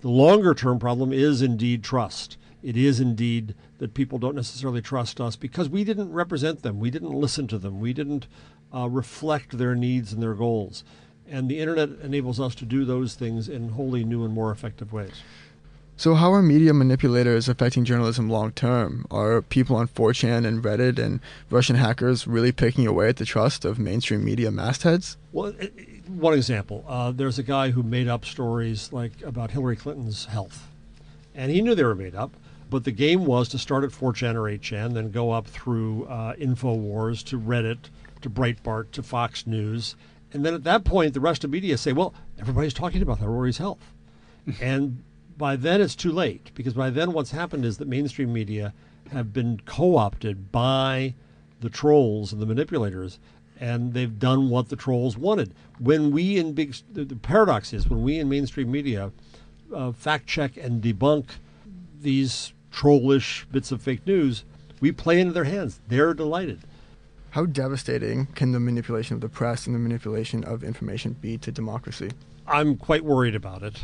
The 0.01 0.09
longer 0.09 0.55
term 0.55 0.79
problem 0.79 1.13
is 1.13 1.43
indeed 1.43 1.83
trust 1.83 2.37
it 2.67 2.77
is 2.77 2.99
indeed 2.99 3.55
that 3.79 3.95
people 3.95 4.19
don't 4.19 4.35
necessarily 4.35 4.83
trust 4.83 5.21
us 5.21 5.37
because 5.37 5.69
we 5.69 5.85
didn't 5.85 6.13
represent 6.13 6.63
them, 6.63 6.81
we 6.81 6.91
didn't 6.91 7.13
listen 7.13 7.47
to 7.47 7.59
them, 7.59 7.79
we 7.79 7.93
didn't 7.93 8.27
uh, 8.75 8.89
reflect 8.89 9.57
their 9.57 9.77
needs 9.77 10.13
and 10.13 10.21
their 10.21 10.35
goals. 10.35 10.83
And 11.29 11.49
the 11.49 11.61
internet 11.61 11.91
enables 12.03 12.41
us 12.41 12.57
to 12.57 12.65
do 12.65 12.85
those 12.85 13.15
things 13.15 13.49
in 13.49 13.71
wholly 13.71 14.03
new 14.03 14.25
and 14.25 14.35
more 14.35 14.51
effective 14.51 14.93
ways. 14.93 15.23
So, 15.97 16.15
how 16.15 16.33
are 16.33 16.43
media 16.43 16.75
manipulators 16.75 17.49
affecting 17.49 17.85
journalism 17.85 18.29
long 18.29 18.51
term? 18.51 19.07
Are 19.13 19.43
people 19.43 19.77
on 19.77 19.87
4chan 19.87 20.45
and 20.45 20.61
Reddit 20.61 20.99
and 20.99 21.21
Russian 21.51 21.77
hackers 21.77 22.27
really 22.27 22.51
picking 22.51 22.85
away 22.85 23.09
at 23.09 23.17
the 23.17 23.25
trust 23.25 23.65
of 23.65 23.79
mainstream 23.79 24.25
media 24.25 24.51
mastheads? 24.51 25.17
Well, 25.33 25.53
one 26.09 26.35
example 26.35 26.85
uh, 26.89 27.13
there's 27.13 27.39
a 27.39 27.45
guy 27.45 27.71
who 27.71 27.85
made 27.85 28.09
up 28.09 28.25
stories 28.25 28.93
like 28.93 29.23
about 29.23 29.53
Hillary 29.53 29.77
Clinton's 29.77 30.25
health, 30.25 30.67
and 31.33 31.53
he 31.53 31.63
knew 31.63 31.77
they 31.77 31.85
were 31.85 31.95
made 31.95 32.17
up. 32.17 32.33
But 32.69 32.85
the 32.85 32.93
game 32.93 33.27
was 33.27 33.49
to 33.51 33.59
start 33.59 33.85
at 33.85 33.91
4chan 33.91 34.35
or 34.35 34.43
8chan, 34.43 34.95
then 34.95 35.11
go 35.11 35.31
up 35.31 35.47
through 35.47 36.07
uh, 36.07 36.35
InfoWars 36.35 37.23
to 37.25 37.39
Reddit 37.39 37.91
to 38.23 38.31
Breitbart 38.31 38.91
to 38.93 39.03
Fox 39.03 39.47
News. 39.47 39.95
And 40.33 40.45
then 40.45 40.55
at 40.55 40.65
that 40.65 40.85
point, 40.85 41.15
the 41.15 41.21
rest 41.21 41.45
of 41.45 41.51
media 41.51 41.79
say, 41.79 41.93
well, 41.93 42.13
everybody's 42.39 42.75
talking 42.75 43.03
about 43.03 43.21
Rory's 43.21 43.59
health. 43.59 43.93
and 44.61 45.03
by 45.37 45.57
then, 45.57 45.81
it's 45.81 45.95
too 45.95 46.13
late 46.13 46.51
because 46.55 46.75
by 46.75 46.91
then, 46.91 47.13
what's 47.13 47.31
happened 47.31 47.65
is 47.65 47.79
that 47.79 47.89
mainstream 47.89 48.33
media 48.33 48.73
have 49.13 49.33
been 49.33 49.61
co 49.65 49.97
opted 49.97 50.51
by 50.51 51.15
the 51.61 51.71
trolls 51.71 52.33
and 52.33 52.43
the 52.43 52.47
manipulators, 52.47 53.19
and 53.61 53.95
they've 53.95 54.19
done 54.19 54.51
what 54.51 54.69
the 54.69 54.77
trolls 54.77 55.17
wanted. 55.17 55.55
When 55.79 56.11
we 56.11 56.37
in 56.37 56.53
big, 56.53 56.75
the, 56.93 57.05
the 57.05 57.17
paradox 57.17 57.73
is 57.73 57.89
when 57.89 58.03
we 58.03 58.19
in 58.19 58.29
mainstream 58.29 58.71
media 58.71 59.13
uh, 59.75 59.93
fact 59.93 60.27
check 60.27 60.57
and 60.57 60.83
debunk 60.83 61.27
these 62.01 62.53
trollish 62.77 63.47
bits 63.51 63.73
of 63.73 63.81
fake 63.81 64.07
news, 64.07 64.45
we 64.81 64.93
play 64.93 65.19
into 65.19 65.33
their 65.33 65.45
hands. 65.45 65.81
They're 65.89 66.13
delighted. 66.13 66.61
How 67.31 67.47
devastating 67.47 68.27
can 68.35 68.53
the 68.53 68.61
manipulation 68.61 69.15
of 69.15 69.23
the 69.23 69.31
press 69.31 69.67
and 69.67 69.75
the 69.75 69.81
manipulation 69.81 70.45
of 70.45 70.63
information 70.63 71.15
be 71.15 71.39
to 71.39 71.51
democracy? 71.51 72.11
I'm 72.47 72.77
quite 72.77 73.03
worried 73.03 73.35
about 73.35 73.63
it. 73.63 73.83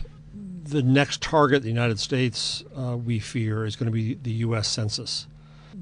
The 0.65 0.83
next 0.83 1.23
target, 1.23 1.63
the 1.63 1.69
United 1.69 1.99
States, 1.99 2.63
uh, 2.77 2.97
we 2.99 3.19
fear, 3.19 3.65
is 3.65 3.77
going 3.77 3.87
to 3.87 3.93
be 3.93 4.15
the 4.15 4.31
U.S. 4.47 4.69
Census. 4.69 5.27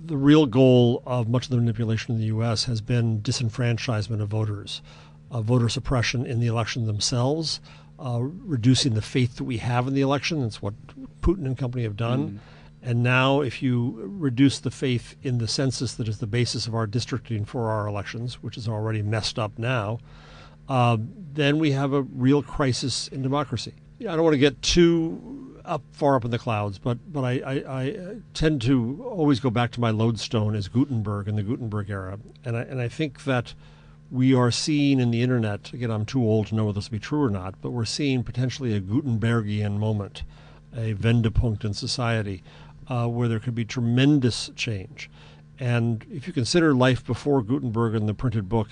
The 0.06 0.16
real 0.16 0.46
goal 0.46 1.02
of 1.04 1.28
much 1.28 1.46
of 1.46 1.50
the 1.50 1.56
manipulation 1.56 2.14
in 2.14 2.20
the 2.20 2.26
U.S. 2.26 2.64
has 2.64 2.80
been 2.80 3.20
disenfranchisement 3.22 4.22
of 4.22 4.28
voters, 4.28 4.82
uh, 5.32 5.42
voter 5.42 5.68
suppression 5.68 6.24
in 6.24 6.38
the 6.38 6.46
election 6.46 6.86
themselves, 6.86 7.60
uh, 7.98 8.20
reducing 8.20 8.94
the 8.94 9.02
faith 9.02 9.36
that 9.36 9.44
we 9.44 9.56
have 9.58 9.88
in 9.88 9.94
the 9.94 10.00
election. 10.00 10.42
That's 10.42 10.62
what 10.62 10.74
Putin 11.22 11.44
and 11.44 11.58
company 11.58 11.82
have 11.82 11.96
done. 11.96 12.30
Mm 12.30 12.38
and 12.82 13.02
now, 13.02 13.42
if 13.42 13.62
you 13.62 14.00
reduce 14.02 14.58
the 14.58 14.70
faith 14.70 15.14
in 15.22 15.38
the 15.38 15.48
census 15.48 15.94
that 15.94 16.08
is 16.08 16.18
the 16.18 16.26
basis 16.26 16.66
of 16.66 16.74
our 16.74 16.86
districting 16.86 17.44
for 17.44 17.68
our 17.68 17.86
elections, 17.86 18.42
which 18.42 18.56
is 18.56 18.66
already 18.68 19.02
messed 19.02 19.38
up 19.38 19.58
now, 19.58 19.98
uh, 20.68 20.96
then 21.34 21.58
we 21.58 21.72
have 21.72 21.92
a 21.92 22.02
real 22.02 22.42
crisis 22.42 23.08
in 23.08 23.22
democracy. 23.22 23.74
I 24.00 24.04
don't 24.04 24.22
want 24.22 24.34
to 24.34 24.38
get 24.38 24.62
too 24.62 25.60
up 25.62 25.82
far 25.92 26.16
up 26.16 26.24
in 26.24 26.30
the 26.30 26.38
clouds, 26.38 26.78
but 26.78 26.98
but 27.12 27.22
I, 27.22 27.40
I, 27.40 27.82
I 27.82 27.96
tend 28.32 28.62
to 28.62 29.04
always 29.04 29.40
go 29.40 29.50
back 29.50 29.72
to 29.72 29.80
my 29.80 29.90
lodestone 29.90 30.54
as 30.54 30.68
Gutenberg 30.68 31.28
in 31.28 31.36
the 31.36 31.42
Gutenberg 31.42 31.90
era, 31.90 32.18
and 32.46 32.56
I, 32.56 32.62
and 32.62 32.80
I 32.80 32.88
think 32.88 33.24
that 33.24 33.52
we 34.10 34.34
are 34.34 34.50
seeing 34.50 35.00
in 35.00 35.10
the 35.10 35.22
internet 35.22 35.72
again. 35.74 35.90
I'm 35.90 36.06
too 36.06 36.22
old 36.22 36.46
to 36.46 36.54
know 36.54 36.64
whether 36.64 36.76
this 36.76 36.90
will 36.90 36.96
be 36.96 37.00
true 37.00 37.22
or 37.22 37.30
not, 37.30 37.56
but 37.60 37.72
we're 37.72 37.84
seeing 37.84 38.24
potentially 38.24 38.74
a 38.74 38.80
Gutenbergian 38.80 39.78
moment, 39.78 40.22
a 40.74 40.94
Wendepunkt 40.94 41.62
in 41.62 41.74
society 41.74 42.42
uh, 42.90 43.06
where 43.06 43.28
there 43.28 43.38
could 43.38 43.54
be 43.54 43.64
tremendous 43.64 44.50
change. 44.56 45.08
And 45.58 46.04
if 46.10 46.26
you 46.26 46.32
consider 46.32 46.74
life 46.74 47.06
before 47.06 47.42
Gutenberg 47.42 47.94
and 47.94 48.08
the 48.08 48.14
printed 48.14 48.48
book 48.48 48.70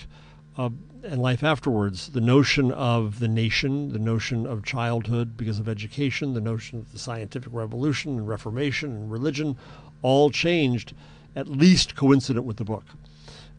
uh, 0.56 0.70
and 1.04 1.22
life 1.22 1.44
afterwards, 1.44 2.08
the 2.08 2.20
notion 2.20 2.72
of 2.72 3.20
the 3.20 3.28
nation, 3.28 3.92
the 3.92 3.98
notion 3.98 4.46
of 4.46 4.64
childhood 4.64 5.36
because 5.36 5.60
of 5.60 5.68
education, 5.68 6.34
the 6.34 6.40
notion 6.40 6.80
of 6.80 6.92
the 6.92 6.98
scientific 6.98 7.52
revolution 7.52 8.18
and 8.18 8.28
Reformation 8.28 8.90
and 8.90 9.12
religion 9.12 9.56
all 10.02 10.30
changed 10.30 10.94
at 11.36 11.46
least 11.46 11.94
coincident 11.94 12.44
with 12.44 12.56
the 12.56 12.64
book. 12.64 12.84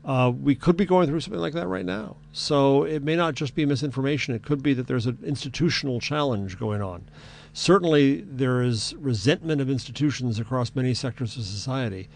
Uh, 0.04 0.32
we 0.36 0.56
could 0.56 0.76
be 0.76 0.86
going 0.86 1.08
through 1.08 1.20
something 1.20 1.42
like 1.42 1.54
that 1.54 1.68
right 1.68 1.86
now. 1.86 2.18
So 2.34 2.84
it 2.84 3.04
may 3.04 3.16
not 3.16 3.36
just 3.36 3.54
be 3.56 3.66
misinformation, 3.66 4.34
it 4.34 4.44
could 4.44 4.64
be 4.64 4.74
that 4.74 4.88
there's 4.88 5.06
an 5.06 5.20
institutional 5.24 6.00
challenge 6.00 6.58
going 6.60 6.82
on. 6.82 7.08
Certainly, 7.54 8.22
there 8.22 8.62
is 8.62 8.94
resentment 8.96 9.62
of 9.62 9.70
institutions 9.70 10.40
across 10.40 10.76
many 10.76 10.94
sectors 10.94 11.36
of 11.38 11.44
society. 11.44 12.08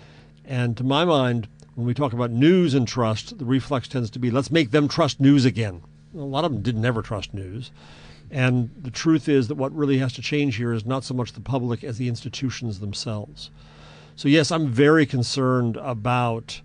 And 0.46 0.78
to 0.78 0.84
my 0.84 1.06
mind, 1.06 1.48
when 1.76 1.88
we 1.88 1.94
talk 1.94 2.14
about 2.14 2.32
news 2.32 2.74
and 2.74 2.88
trust, 2.88 3.38
the 3.40 3.46
reflex 3.46 3.88
tends 3.88 4.10
to 4.12 4.20
be 4.20 4.30
let's 4.30 4.52
make 4.52 4.72
them 4.72 4.88
trust 4.88 5.20
news 5.20 5.46
again. 5.46 5.82
A 6.16 6.20
lot 6.20 6.46
of 6.46 6.52
them 6.52 6.62
didn't 6.62 6.86
ever 6.86 7.02
trust 7.02 7.34
news. 7.34 7.72
And 8.30 8.70
the 8.82 8.92
truth 8.92 9.28
is 9.28 9.48
that 9.48 9.56
what 9.56 9.76
really 9.76 9.98
has 10.00 10.14
to 10.14 10.22
change 10.22 10.56
here 10.56 10.74
is 10.74 10.86
not 10.86 11.04
so 11.04 11.14
much 11.14 11.34
the 11.34 11.42
public 11.42 11.84
as 11.84 11.98
the 11.98 12.08
institutions 12.08 12.80
themselves. 12.80 13.52
So, 14.16 14.28
yes, 14.28 14.52
I'm 14.52 14.68
very 14.68 15.06
concerned 15.06 15.78
about 15.78 16.62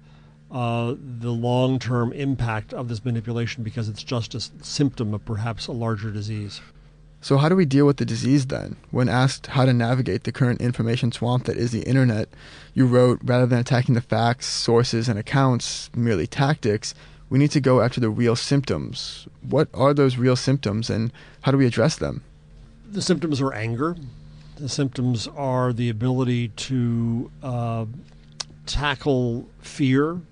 uh, 0.50 0.94
the 0.98 1.30
long 1.30 1.78
term 1.78 2.12
impact 2.12 2.72
of 2.72 2.88
this 2.88 3.04
manipulation 3.04 3.62
because 3.62 3.88
it's 3.88 4.02
just 4.02 4.34
a 4.34 4.40
symptom 4.40 5.14
of 5.14 5.25
perhaps 5.25 5.66
a 5.66 5.72
larger 5.72 6.10
disease. 6.10 6.60
So, 7.28 7.37
how 7.37 7.50
do 7.50 7.56
we 7.56 7.66
deal 7.66 7.85
with 7.85 7.99
the 7.99 8.06
disease 8.06 8.47
then? 8.47 8.76
When 8.90 9.11
asked 9.11 9.49
how 9.49 9.66
to 9.66 9.75
navigate 9.75 10.25
the 10.25 10.32
current 10.32 10.62
information 10.62 11.12
swamp 11.12 11.44
that 11.44 11.58
is 11.58 11.73
the 11.73 11.82
internet, 11.82 12.30
you 12.73 12.87
wrote 12.87 13.20
rather 13.23 13.44
than 13.44 13.58
attacking 13.58 13.94
the 13.94 14.00
facts, 14.00 14.47
sources, 14.47 15.11
and 15.11 15.18
accounts, 15.18 15.90
merely 15.94 16.26
tactics, 16.26 16.94
we 17.28 17.38
need 17.38 17.50
to 17.50 17.61
go 17.61 17.82
after 17.82 18.00
the 18.00 18.08
real 18.08 18.35
symptoms. 18.35 19.28
What 19.42 19.68
are 19.75 19.92
those 19.92 20.16
real 20.16 20.37
symptoms 20.37 20.88
and 20.88 21.12
how 21.42 21.52
do 21.52 21.58
we 21.58 21.66
address 21.66 21.97
them? 21.97 22.25
The 22.90 23.02
symptoms 23.02 23.42
are 23.42 23.52
anger. 23.52 23.94
The 24.56 24.70
symptoms 24.70 25.28
are 25.37 25.75
the 25.75 25.90
ability 25.90 26.49
to 26.49 27.30
uh, 27.42 27.85
tackle 28.64 29.47
fear. 29.61 30.23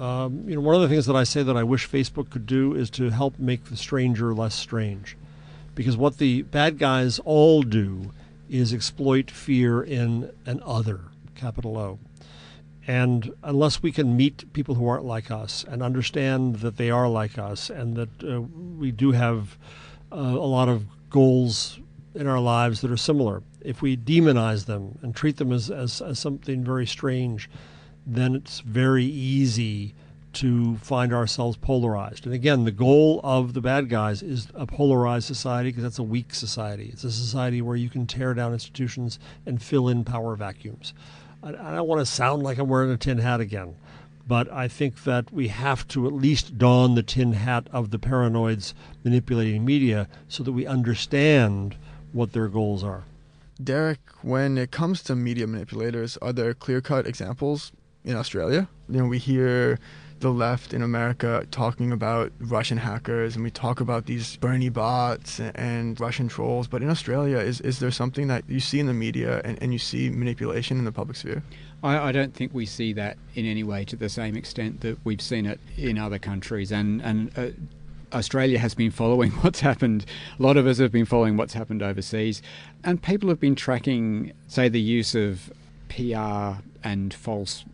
Um, 0.00 0.48
you 0.48 0.54
know, 0.54 0.62
one 0.62 0.74
of 0.74 0.80
the 0.80 0.88
things 0.88 1.04
that 1.04 1.16
I 1.16 1.24
say 1.24 1.42
that 1.42 1.54
I 1.58 1.64
wish 1.64 1.86
Facebook 1.86 2.30
could 2.30 2.46
do 2.46 2.74
is 2.74 2.88
to 2.92 3.10
help 3.10 3.38
make 3.38 3.66
the 3.66 3.76
stranger 3.76 4.32
less 4.32 4.54
strange 4.54 5.18
because 5.76 5.96
what 5.96 6.18
the 6.18 6.42
bad 6.42 6.78
guys 6.78 7.20
all 7.20 7.62
do 7.62 8.10
is 8.48 8.72
exploit 8.72 9.30
fear 9.30 9.82
in 9.82 10.32
an 10.46 10.60
other, 10.64 11.00
capital 11.36 11.78
O. 11.78 11.98
And 12.88 13.32
unless 13.42 13.82
we 13.82 13.92
can 13.92 14.16
meet 14.16 14.52
people 14.52 14.76
who 14.76 14.88
aren't 14.88 15.04
like 15.04 15.30
us 15.30 15.64
and 15.68 15.82
understand 15.82 16.56
that 16.56 16.78
they 16.78 16.90
are 16.90 17.08
like 17.08 17.38
us 17.38 17.68
and 17.68 17.94
that 17.96 18.24
uh, 18.24 18.40
we 18.40 18.90
do 18.90 19.12
have 19.12 19.58
uh, 20.10 20.16
a 20.16 20.48
lot 20.48 20.68
of 20.68 20.86
goals 21.10 21.78
in 22.14 22.26
our 22.26 22.40
lives 22.40 22.80
that 22.80 22.90
are 22.90 22.96
similar, 22.96 23.42
if 23.60 23.82
we 23.82 23.96
demonize 23.96 24.64
them 24.64 24.98
and 25.02 25.14
treat 25.14 25.36
them 25.36 25.52
as, 25.52 25.70
as, 25.70 26.00
as 26.00 26.18
something 26.18 26.64
very 26.64 26.86
strange, 26.86 27.50
then 28.06 28.34
it's 28.34 28.60
very 28.60 29.04
easy 29.04 29.94
to 30.36 30.76
find 30.76 31.14
ourselves 31.14 31.56
polarized. 31.56 32.26
And 32.26 32.34
again, 32.34 32.64
the 32.64 32.70
goal 32.70 33.20
of 33.24 33.54
the 33.54 33.62
bad 33.62 33.88
guys 33.88 34.22
is 34.22 34.48
a 34.54 34.66
polarized 34.66 35.26
society 35.26 35.70
because 35.70 35.82
that's 35.82 35.98
a 35.98 36.02
weak 36.02 36.34
society. 36.34 36.90
It's 36.92 37.04
a 37.04 37.10
society 37.10 37.62
where 37.62 37.76
you 37.76 37.88
can 37.88 38.06
tear 38.06 38.34
down 38.34 38.52
institutions 38.52 39.18
and 39.46 39.62
fill 39.62 39.88
in 39.88 40.04
power 40.04 40.36
vacuums. 40.36 40.92
I, 41.42 41.48
I 41.48 41.74
don't 41.74 41.88
want 41.88 42.00
to 42.00 42.06
sound 42.06 42.42
like 42.42 42.58
I'm 42.58 42.68
wearing 42.68 42.90
a 42.90 42.98
tin 42.98 43.16
hat 43.18 43.40
again, 43.40 43.76
but 44.28 44.52
I 44.52 44.68
think 44.68 45.04
that 45.04 45.32
we 45.32 45.48
have 45.48 45.88
to 45.88 46.06
at 46.06 46.12
least 46.12 46.58
don 46.58 46.96
the 46.96 47.02
tin 47.02 47.32
hat 47.32 47.68
of 47.72 47.90
the 47.90 47.98
paranoids 47.98 48.74
manipulating 49.04 49.64
media 49.64 50.06
so 50.28 50.42
that 50.42 50.52
we 50.52 50.66
understand 50.66 51.76
what 52.12 52.32
their 52.32 52.48
goals 52.48 52.84
are. 52.84 53.04
Derek, 53.62 54.00
when 54.20 54.58
it 54.58 54.70
comes 54.70 55.02
to 55.04 55.16
media 55.16 55.46
manipulators, 55.46 56.18
are 56.18 56.34
there 56.34 56.52
clear 56.52 56.82
cut 56.82 57.06
examples 57.06 57.72
in 58.04 58.16
Australia? 58.16 58.68
You 58.90 58.98
know, 58.98 59.06
we 59.06 59.18
hear 59.18 59.78
the 60.20 60.30
left 60.30 60.72
in 60.72 60.82
America 60.82 61.46
talking 61.50 61.92
about 61.92 62.32
Russian 62.40 62.78
hackers 62.78 63.34
and 63.34 63.44
we 63.44 63.50
talk 63.50 63.80
about 63.80 64.06
these 64.06 64.36
Bernie 64.36 64.68
bots 64.68 65.40
and 65.40 65.98
Russian 66.00 66.28
trolls. 66.28 66.66
But 66.66 66.82
in 66.82 66.88
Australia, 66.88 67.38
is, 67.38 67.60
is 67.60 67.78
there 67.80 67.90
something 67.90 68.28
that 68.28 68.44
you 68.48 68.60
see 68.60 68.80
in 68.80 68.86
the 68.86 68.94
media 68.94 69.40
and, 69.44 69.62
and 69.62 69.72
you 69.72 69.78
see 69.78 70.08
manipulation 70.10 70.78
in 70.78 70.84
the 70.84 70.92
public 70.92 71.16
sphere? 71.16 71.42
I, 71.82 72.08
I 72.08 72.12
don't 72.12 72.34
think 72.34 72.54
we 72.54 72.66
see 72.66 72.92
that 72.94 73.18
in 73.34 73.44
any 73.44 73.62
way 73.62 73.84
to 73.84 73.96
the 73.96 74.08
same 74.08 74.36
extent 74.36 74.80
that 74.80 74.98
we've 75.04 75.20
seen 75.20 75.44
it 75.46 75.60
in 75.76 75.98
other 75.98 76.18
countries. 76.18 76.72
And, 76.72 77.02
and 77.02 77.38
uh, 77.38 78.16
Australia 78.16 78.58
has 78.58 78.74
been 78.74 78.90
following 78.90 79.30
what's 79.42 79.60
happened. 79.60 80.06
A 80.38 80.42
lot 80.42 80.56
of 80.56 80.66
us 80.66 80.78
have 80.78 80.92
been 80.92 81.06
following 81.06 81.36
what's 81.36 81.54
happened 81.54 81.82
overseas. 81.82 82.40
And 82.84 83.02
people 83.02 83.28
have 83.28 83.40
been 83.40 83.54
tracking, 83.54 84.32
say, 84.48 84.68
the 84.68 84.80
use 84.80 85.14
of 85.14 85.52
PR 85.88 86.62
and 86.82 87.12
false 87.12 87.64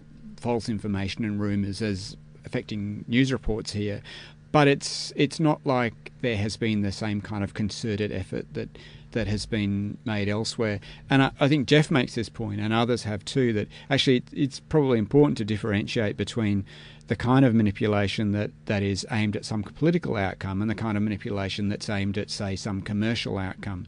false 0.42 0.68
information 0.68 1.24
and 1.24 1.40
rumours 1.40 1.80
as 1.80 2.16
affecting 2.44 3.04
news 3.08 3.32
reports 3.32 3.72
here, 3.72 4.02
but 4.50 4.68
it's 4.68 5.12
it's 5.16 5.40
not 5.40 5.60
like 5.64 6.12
there 6.20 6.36
has 6.36 6.56
been 6.56 6.82
the 6.82 6.92
same 6.92 7.20
kind 7.20 7.42
of 7.42 7.54
concerted 7.54 8.12
effort 8.12 8.46
that 8.54 8.68
that 9.12 9.26
has 9.26 9.46
been 9.46 9.98
made 10.04 10.28
elsewhere. 10.28 10.80
And 11.08 11.22
I, 11.22 11.30
I 11.38 11.48
think 11.48 11.68
Jeff 11.68 11.90
makes 11.90 12.14
this 12.14 12.28
point, 12.28 12.60
and 12.60 12.72
others 12.72 13.04
have 13.04 13.24
too, 13.24 13.52
that 13.52 13.68
actually 13.90 14.18
it, 14.18 14.24
it's 14.32 14.60
probably 14.60 14.98
important 14.98 15.38
to 15.38 15.44
differentiate 15.44 16.16
between 16.16 16.64
the 17.08 17.16
kind 17.16 17.44
of 17.44 17.54
manipulation 17.54 18.32
that, 18.32 18.50
that 18.66 18.82
is 18.82 19.06
aimed 19.10 19.36
at 19.36 19.44
some 19.44 19.62
political 19.62 20.16
outcome 20.16 20.62
and 20.62 20.70
the 20.70 20.74
kind 20.74 20.96
of 20.96 21.02
manipulation 21.02 21.68
that's 21.68 21.90
aimed 21.90 22.16
at, 22.16 22.30
say, 22.30 22.56
some 22.56 22.80
commercial 22.80 23.38
outcome. 23.38 23.86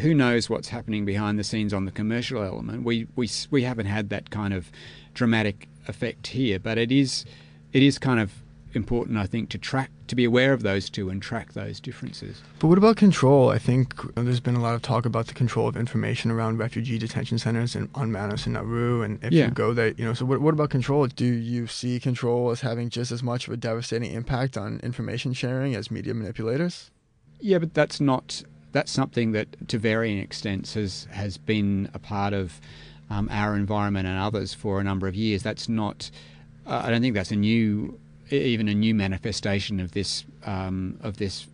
Who 0.00 0.14
knows 0.14 0.48
what's 0.48 0.68
happening 0.68 1.04
behind 1.04 1.38
the 1.38 1.44
scenes 1.44 1.74
on 1.74 1.84
the 1.84 1.90
commercial 1.90 2.42
element? 2.42 2.84
We, 2.84 3.08
we, 3.16 3.28
we 3.50 3.64
haven't 3.64 3.86
had 3.86 4.08
that 4.10 4.30
kind 4.30 4.54
of 4.54 4.70
dramatic 5.14 5.68
effect 5.88 6.28
here, 6.28 6.60
but 6.60 6.78
it 6.78 6.92
is 6.92 7.24
it 7.72 7.82
is 7.82 7.98
kind 7.98 8.20
of 8.20 8.32
important, 8.74 9.18
I 9.18 9.26
think, 9.26 9.48
to 9.50 9.58
track, 9.58 9.90
to 10.06 10.14
be 10.14 10.24
aware 10.24 10.52
of 10.52 10.62
those 10.62 10.88
two 10.88 11.10
and 11.10 11.20
track 11.20 11.52
those 11.54 11.80
differences. 11.80 12.40
But 12.58 12.68
what 12.68 12.78
about 12.78 12.96
control? 12.96 13.50
I 13.50 13.58
think 13.58 13.94
there's 14.14 14.40
been 14.40 14.54
a 14.54 14.62
lot 14.62 14.74
of 14.74 14.82
talk 14.82 15.06
about 15.06 15.26
the 15.26 15.34
control 15.34 15.68
of 15.68 15.76
information 15.76 16.30
around 16.30 16.58
refugee 16.58 16.98
detention 16.98 17.38
centers 17.38 17.74
and 17.74 17.88
on 17.94 18.12
Manus 18.12 18.46
and 18.46 18.54
Nauru, 18.54 19.02
and 19.02 19.22
if 19.24 19.32
yeah. 19.32 19.46
you 19.46 19.50
go 19.50 19.72
there, 19.72 19.88
you 19.88 20.04
know. 20.04 20.14
So 20.14 20.24
what, 20.24 20.40
what 20.40 20.54
about 20.54 20.70
control? 20.70 21.06
Do 21.06 21.24
you 21.24 21.66
see 21.66 21.98
control 21.98 22.50
as 22.50 22.60
having 22.60 22.90
just 22.90 23.12
as 23.12 23.22
much 23.22 23.48
of 23.48 23.54
a 23.54 23.56
devastating 23.56 24.12
impact 24.12 24.56
on 24.56 24.80
information 24.82 25.32
sharing 25.32 25.74
as 25.74 25.90
media 25.90 26.14
manipulators? 26.14 26.90
Yeah, 27.40 27.58
but 27.58 27.74
that's 27.74 28.00
not 28.00 28.42
that's 28.72 28.92
something 28.92 29.32
that, 29.32 29.68
to 29.68 29.78
varying 29.78 30.18
extents, 30.18 30.74
has 30.74 31.08
has 31.10 31.38
been 31.38 31.90
a 31.94 31.98
part 31.98 32.32
of 32.32 32.60
um, 33.08 33.28
our 33.32 33.56
environment 33.56 34.06
and 34.06 34.18
others 34.18 34.54
for 34.54 34.80
a 34.80 34.84
number 34.84 35.08
of 35.08 35.16
years. 35.16 35.42
That's 35.42 35.68
not 35.68 36.10
uh, 36.70 36.82
I 36.84 36.90
don't 36.90 37.02
think 37.02 37.14
that's 37.14 37.32
a 37.32 37.36
new, 37.36 37.98
even 38.30 38.68
a 38.68 38.74
new 38.74 38.94
manifestation 38.94 39.80
of 39.80 39.92
this 39.92 40.24
um, 40.44 40.98
of 41.02 41.16
this 41.16 41.46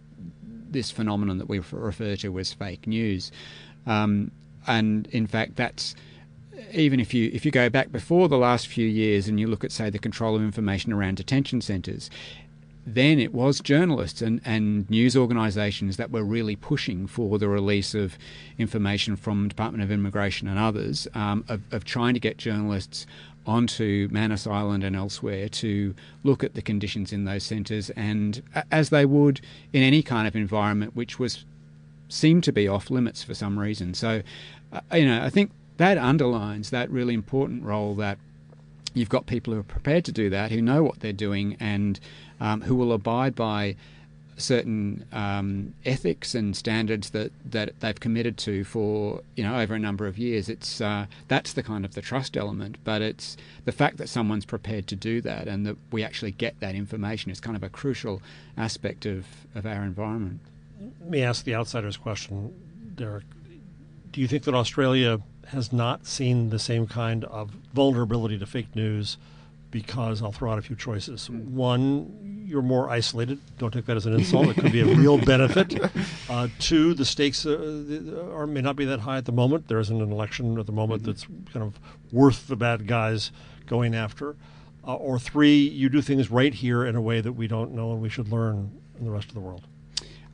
this 0.71 0.91
phenomenon 0.91 1.39
that 1.39 1.49
we 1.49 1.59
refer 1.59 2.17
to 2.17 2.39
as 2.39 2.53
fake 2.53 2.87
news. 2.87 3.33
Um, 3.87 4.31
and 4.67 5.07
in 5.09 5.27
fact, 5.27 5.57
that's 5.57 5.95
even 6.73 7.01
if 7.01 7.15
you 7.15 7.31
if 7.33 7.47
you 7.47 7.51
go 7.51 7.71
back 7.71 7.91
before 7.91 8.29
the 8.29 8.37
last 8.37 8.67
few 8.67 8.87
years 8.87 9.27
and 9.27 9.41
you 9.41 9.47
look 9.47 9.65
at 9.65 9.73
say 9.73 9.89
the 9.89 9.99
control 9.99 10.37
of 10.37 10.43
information 10.43 10.93
around 10.93 11.17
detention 11.17 11.63
centres, 11.63 12.11
then 12.87 13.19
it 13.19 13.33
was 13.33 13.61
journalists 13.61 14.21
and, 14.21 14.43
and 14.45 14.89
news 14.91 15.17
organisations 15.17 15.97
that 15.97 16.11
were 16.11 16.23
really 16.23 16.57
pushing 16.57 17.07
for 17.07 17.39
the 17.39 17.49
release 17.49 17.95
of 17.95 18.19
information 18.59 19.17
from 19.17 19.49
Department 19.49 19.83
of 19.83 19.91
Immigration 19.91 20.47
and 20.47 20.59
others 20.59 21.09
um, 21.15 21.43
of, 21.49 21.63
of 21.73 21.85
trying 21.85 22.13
to 22.15 22.21
get 22.21 22.37
journalists 22.37 23.07
onto 23.47 24.09
Manus 24.11 24.47
Island 24.47 24.83
and 24.85 24.97
elsewhere 24.97 25.49
to 25.49 25.95
look 26.25 26.43
at 26.43 26.55
the 26.55 26.63
conditions 26.63 27.13
in 27.13 27.25
those 27.25 27.45
centres, 27.45 27.91
and 27.91 28.43
as 28.71 28.91
they 28.91 29.05
would 29.05 29.41
in 29.73 29.83
any 29.83 30.03
kind 30.03 30.27
of 30.27 30.35
environment 30.35 30.97
which 30.97 31.19
was 31.19 31.45
seemed 32.09 32.45
to 32.45 32.53
be 32.53 32.69
off 32.69 32.91
limits 32.91 33.23
for 33.23 33.35
some 33.35 33.59
reason. 33.59 33.95
So, 33.95 34.23
uh, 34.73 34.81
you 34.95 35.07
know, 35.07 35.23
I 35.23 35.31
think 35.31 35.51
that 35.77 35.99
underlines 35.99 36.71
that 36.71 36.91
really 36.91 37.15
important 37.15 37.63
role 37.63 37.95
that 37.97 38.19
you've 38.95 39.09
got 39.09 39.27
people 39.27 39.53
who 39.53 39.61
are 39.61 39.65
prepared 39.65 40.05
to 40.07 40.13
do 40.13 40.31
that, 40.31 40.51
who 40.51 40.63
know 40.63 40.83
what 40.83 41.01
they're 41.01 41.13
doing, 41.13 41.57
and 41.61 42.01
um, 42.41 42.63
who 42.63 42.75
will 42.75 42.93
abide 42.93 43.35
by 43.35 43.77
certain 44.37 45.05
um, 45.13 45.75
ethics 45.85 46.35
and 46.35 46.57
standards 46.57 47.11
that, 47.11 47.33
that 47.45 47.79
they've 47.81 47.99
committed 47.99 48.37
to 48.37 48.65
for 48.65 49.23
you 49.35 49.43
know 49.43 49.59
over 49.59 49.75
a 49.75 49.79
number 49.79 50.07
of 50.07 50.19
years. 50.19 50.49
It's 50.49 50.81
uh, 50.81 51.07
that's 51.29 51.53
the 51.53 51.63
kind 51.63 51.85
of 51.85 51.95
the 51.95 52.03
trust 52.03 52.37
element, 52.37 52.77
but 52.85 53.03
it's 53.03 53.37
the 53.65 53.73
fact 53.73 53.97
that 53.99 54.09
someone's 54.09 54.45
prepared 54.45 54.87
to 54.89 54.97
do 54.97 55.21
that 55.23 55.49
and 55.49 55.67
that 55.67 55.77
we 55.91 56.05
actually 56.05 56.33
get 56.33 56.59
that 56.61 56.75
information 56.75 57.31
is 57.31 57.41
kind 57.41 57.57
of 57.57 57.63
a 57.63 57.69
crucial 57.69 58.23
aspect 58.57 59.07
of, 59.07 59.27
of 59.55 59.67
our 59.67 59.83
environment. 59.83 60.41
Let 61.01 61.11
me 61.11 61.23
ask 61.23 61.45
the 61.45 61.55
outsider's 61.55 61.97
question, 61.97 62.55
Derek. 62.95 63.25
Do 64.13 64.21
you 64.21 64.29
think 64.29 64.45
that 64.45 64.55
Australia 64.55 65.21
has 65.49 65.73
not 65.73 66.07
seen 66.07 66.51
the 66.51 66.59
same 66.59 66.87
kind 66.87 67.25
of 67.25 67.51
vulnerability 67.73 68.39
to 68.39 68.47
fake 68.47 68.75
news 68.75 69.17
because 69.71 70.23
I'll 70.23 70.33
throw 70.33 70.53
out 70.53 70.59
a 70.59 70.63
few 70.63 70.77
choices. 70.77 71.29
One, 71.29 72.36
you're 72.47 72.63
more 72.63 72.89
isolated. 72.89 73.39
Don't 73.59 73.73
take 73.73 73.87
that 73.87 73.97
as 73.97 74.07
an 74.07 74.15
insult. 74.15 74.49
It 74.49 74.55
could 74.55 74.73
be 74.73 74.81
a 74.81 74.87
real 74.87 75.19
benefit. 75.19 75.75
Uh, 76.29 76.49
two, 76.59 76.93
the 76.93 77.05
stakes 77.05 77.47
uh, 77.47 78.31
are, 78.33 78.47
may 78.47 78.61
not 78.61 78.75
be 78.75 78.85
that 78.85 79.01
high 79.01 79.17
at 79.17 79.25
the 79.25 79.33
moment. 79.33 79.69
There 79.69 79.79
isn't 79.79 80.03
an 80.03 80.11
election 80.11 80.59
at 80.59 80.67
the 80.67 80.73
moment 80.73 81.03
mm-hmm. 81.03 81.13
that's 81.13 81.25
kind 81.53 81.65
of 81.65 81.79
worth 82.13 82.49
the 82.49 82.57
bad 82.57 82.87
guys 82.87 83.31
going 83.67 83.95
after. 83.95 84.35
Uh, 84.87 84.95
or 84.95 85.19
three, 85.19 85.57
you 85.57 85.89
do 85.89 86.03
things 86.03 86.31
right 86.31 86.53
here 86.53 86.85
in 86.85 86.97
a 86.97 87.01
way 87.01 87.21
that 87.21 87.33
we 87.33 87.47
don't 87.47 87.73
know 87.73 87.93
and 87.93 88.03
we 88.03 88.09
should 88.09 88.29
learn 88.29 88.73
in 88.99 89.05
the 89.05 89.11
rest 89.11 89.29
of 89.29 89.35
the 89.35 89.41
world. 89.41 89.63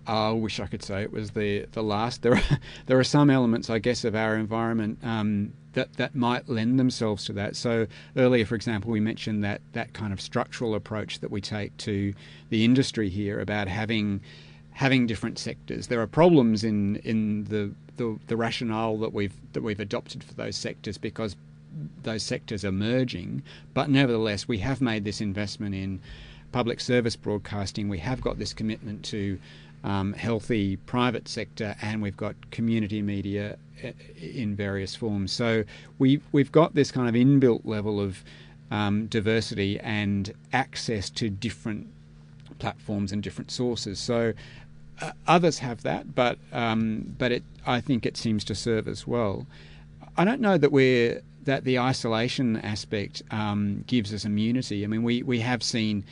I 0.06 0.30
wish 0.32 0.58
I 0.60 0.66
could 0.66 0.82
say 0.82 1.02
it 1.02 1.12
was 1.12 1.30
the 1.30 1.66
the 1.72 1.82
last. 1.82 2.22
There 2.22 2.34
are 2.34 2.42
there 2.86 2.98
are 2.98 3.04
some 3.04 3.30
elements, 3.30 3.70
I 3.70 3.78
guess, 3.78 4.04
of 4.04 4.14
our 4.14 4.36
environment 4.36 4.98
um, 5.02 5.52
that 5.74 5.94
that 5.94 6.14
might 6.14 6.48
lend 6.48 6.78
themselves 6.78 7.24
to 7.26 7.32
that. 7.34 7.56
So 7.56 7.86
earlier, 8.16 8.44
for 8.44 8.54
example, 8.54 8.90
we 8.90 9.00
mentioned 9.00 9.44
that 9.44 9.60
that 9.72 9.92
kind 9.92 10.12
of 10.12 10.20
structural 10.20 10.74
approach 10.74 11.20
that 11.20 11.30
we 11.30 11.40
take 11.40 11.76
to 11.78 12.12
the 12.50 12.64
industry 12.64 13.08
here 13.08 13.40
about 13.40 13.68
having 13.68 14.20
having 14.72 15.06
different 15.06 15.38
sectors. 15.38 15.86
There 15.86 16.00
are 16.00 16.06
problems 16.06 16.64
in 16.64 16.96
in 16.96 17.44
the 17.44 17.72
the, 17.96 18.18
the 18.26 18.36
rationale 18.36 18.96
that 18.98 19.12
we've 19.12 19.34
that 19.52 19.62
we've 19.62 19.80
adopted 19.80 20.24
for 20.24 20.34
those 20.34 20.56
sectors 20.56 20.98
because 20.98 21.36
those 22.02 22.22
sectors 22.22 22.64
are 22.64 22.72
merging. 22.72 23.42
But 23.74 23.88
nevertheless, 23.88 24.48
we 24.48 24.58
have 24.58 24.80
made 24.80 25.04
this 25.04 25.20
investment 25.20 25.74
in 25.74 26.00
public 26.52 26.80
service 26.80 27.16
broadcasting. 27.16 27.88
We 27.88 27.98
have 27.98 28.20
got 28.20 28.38
this 28.38 28.52
commitment 28.52 29.04
to 29.06 29.38
um, 29.84 30.12
healthy 30.12 30.76
private 30.76 31.28
sector, 31.28 31.74
and 31.82 32.02
we've 32.02 32.16
got 32.16 32.34
community 32.50 33.02
media 33.02 33.56
uh, 33.84 33.90
in 34.20 34.54
various 34.54 34.94
forms. 34.94 35.32
So 35.32 35.64
we've 35.98 36.22
we've 36.32 36.52
got 36.52 36.74
this 36.74 36.90
kind 36.90 37.08
of 37.08 37.14
inbuilt 37.14 37.62
level 37.64 38.00
of 38.00 38.22
um, 38.70 39.06
diversity 39.06 39.78
and 39.80 40.32
access 40.52 41.10
to 41.10 41.28
different 41.28 41.88
platforms 42.58 43.12
and 43.12 43.22
different 43.22 43.50
sources. 43.50 43.98
So 43.98 44.32
uh, 45.00 45.12
others 45.26 45.58
have 45.58 45.82
that, 45.82 46.14
but 46.14 46.38
um, 46.52 47.14
but 47.18 47.32
it 47.32 47.42
I 47.66 47.80
think 47.80 48.06
it 48.06 48.16
seems 48.16 48.44
to 48.44 48.54
serve 48.54 48.88
as 48.88 49.06
well. 49.06 49.46
I 50.16 50.24
don't 50.24 50.40
know 50.40 50.58
that 50.58 50.70
we're 50.70 51.22
that 51.44 51.64
the 51.64 51.78
isolation 51.78 52.56
aspect 52.58 53.22
um, 53.30 53.84
gives 53.86 54.14
us 54.14 54.24
immunity. 54.24 54.84
I 54.84 54.86
mean, 54.86 55.02
we, 55.02 55.22
we 55.22 55.40
have 55.40 55.62
seen 55.62 56.04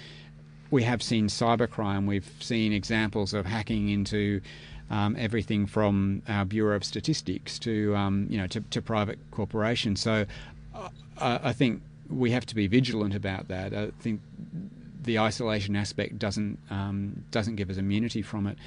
we 0.70 0.82
have 0.84 1.02
seen 1.02 1.28
cybercrime. 1.28 2.06
We've 2.06 2.30
seen 2.40 2.72
examples 2.72 3.34
of 3.34 3.46
hacking 3.46 3.88
into 3.88 4.40
um, 4.90 5.16
everything 5.18 5.66
from 5.66 6.22
our 6.28 6.44
Bureau 6.44 6.76
of 6.76 6.84
Statistics 6.84 7.58
to 7.60 7.94
um, 7.96 8.26
you 8.28 8.38
know 8.38 8.46
to, 8.48 8.60
to, 8.60 8.82
private 8.82 9.18
corporations. 9.30 10.00
So 10.00 10.26
uh, 10.74 10.88
I 11.18 11.52
think 11.52 11.82
we 12.08 12.32
have 12.32 12.46
to 12.46 12.54
be 12.54 12.66
vigilant 12.66 13.14
about 13.14 13.48
that. 13.48 13.72
I 13.72 13.90
think 14.00 14.20
the 15.02 15.18
isolation 15.18 15.76
aspect 15.76 16.18
doesn't 16.18 16.58
um, 16.70 17.24
doesn't 17.30 17.56
give 17.56 17.70
us 17.70 17.76
immunity 17.76 18.22
from 18.22 18.46
it. 18.46 18.58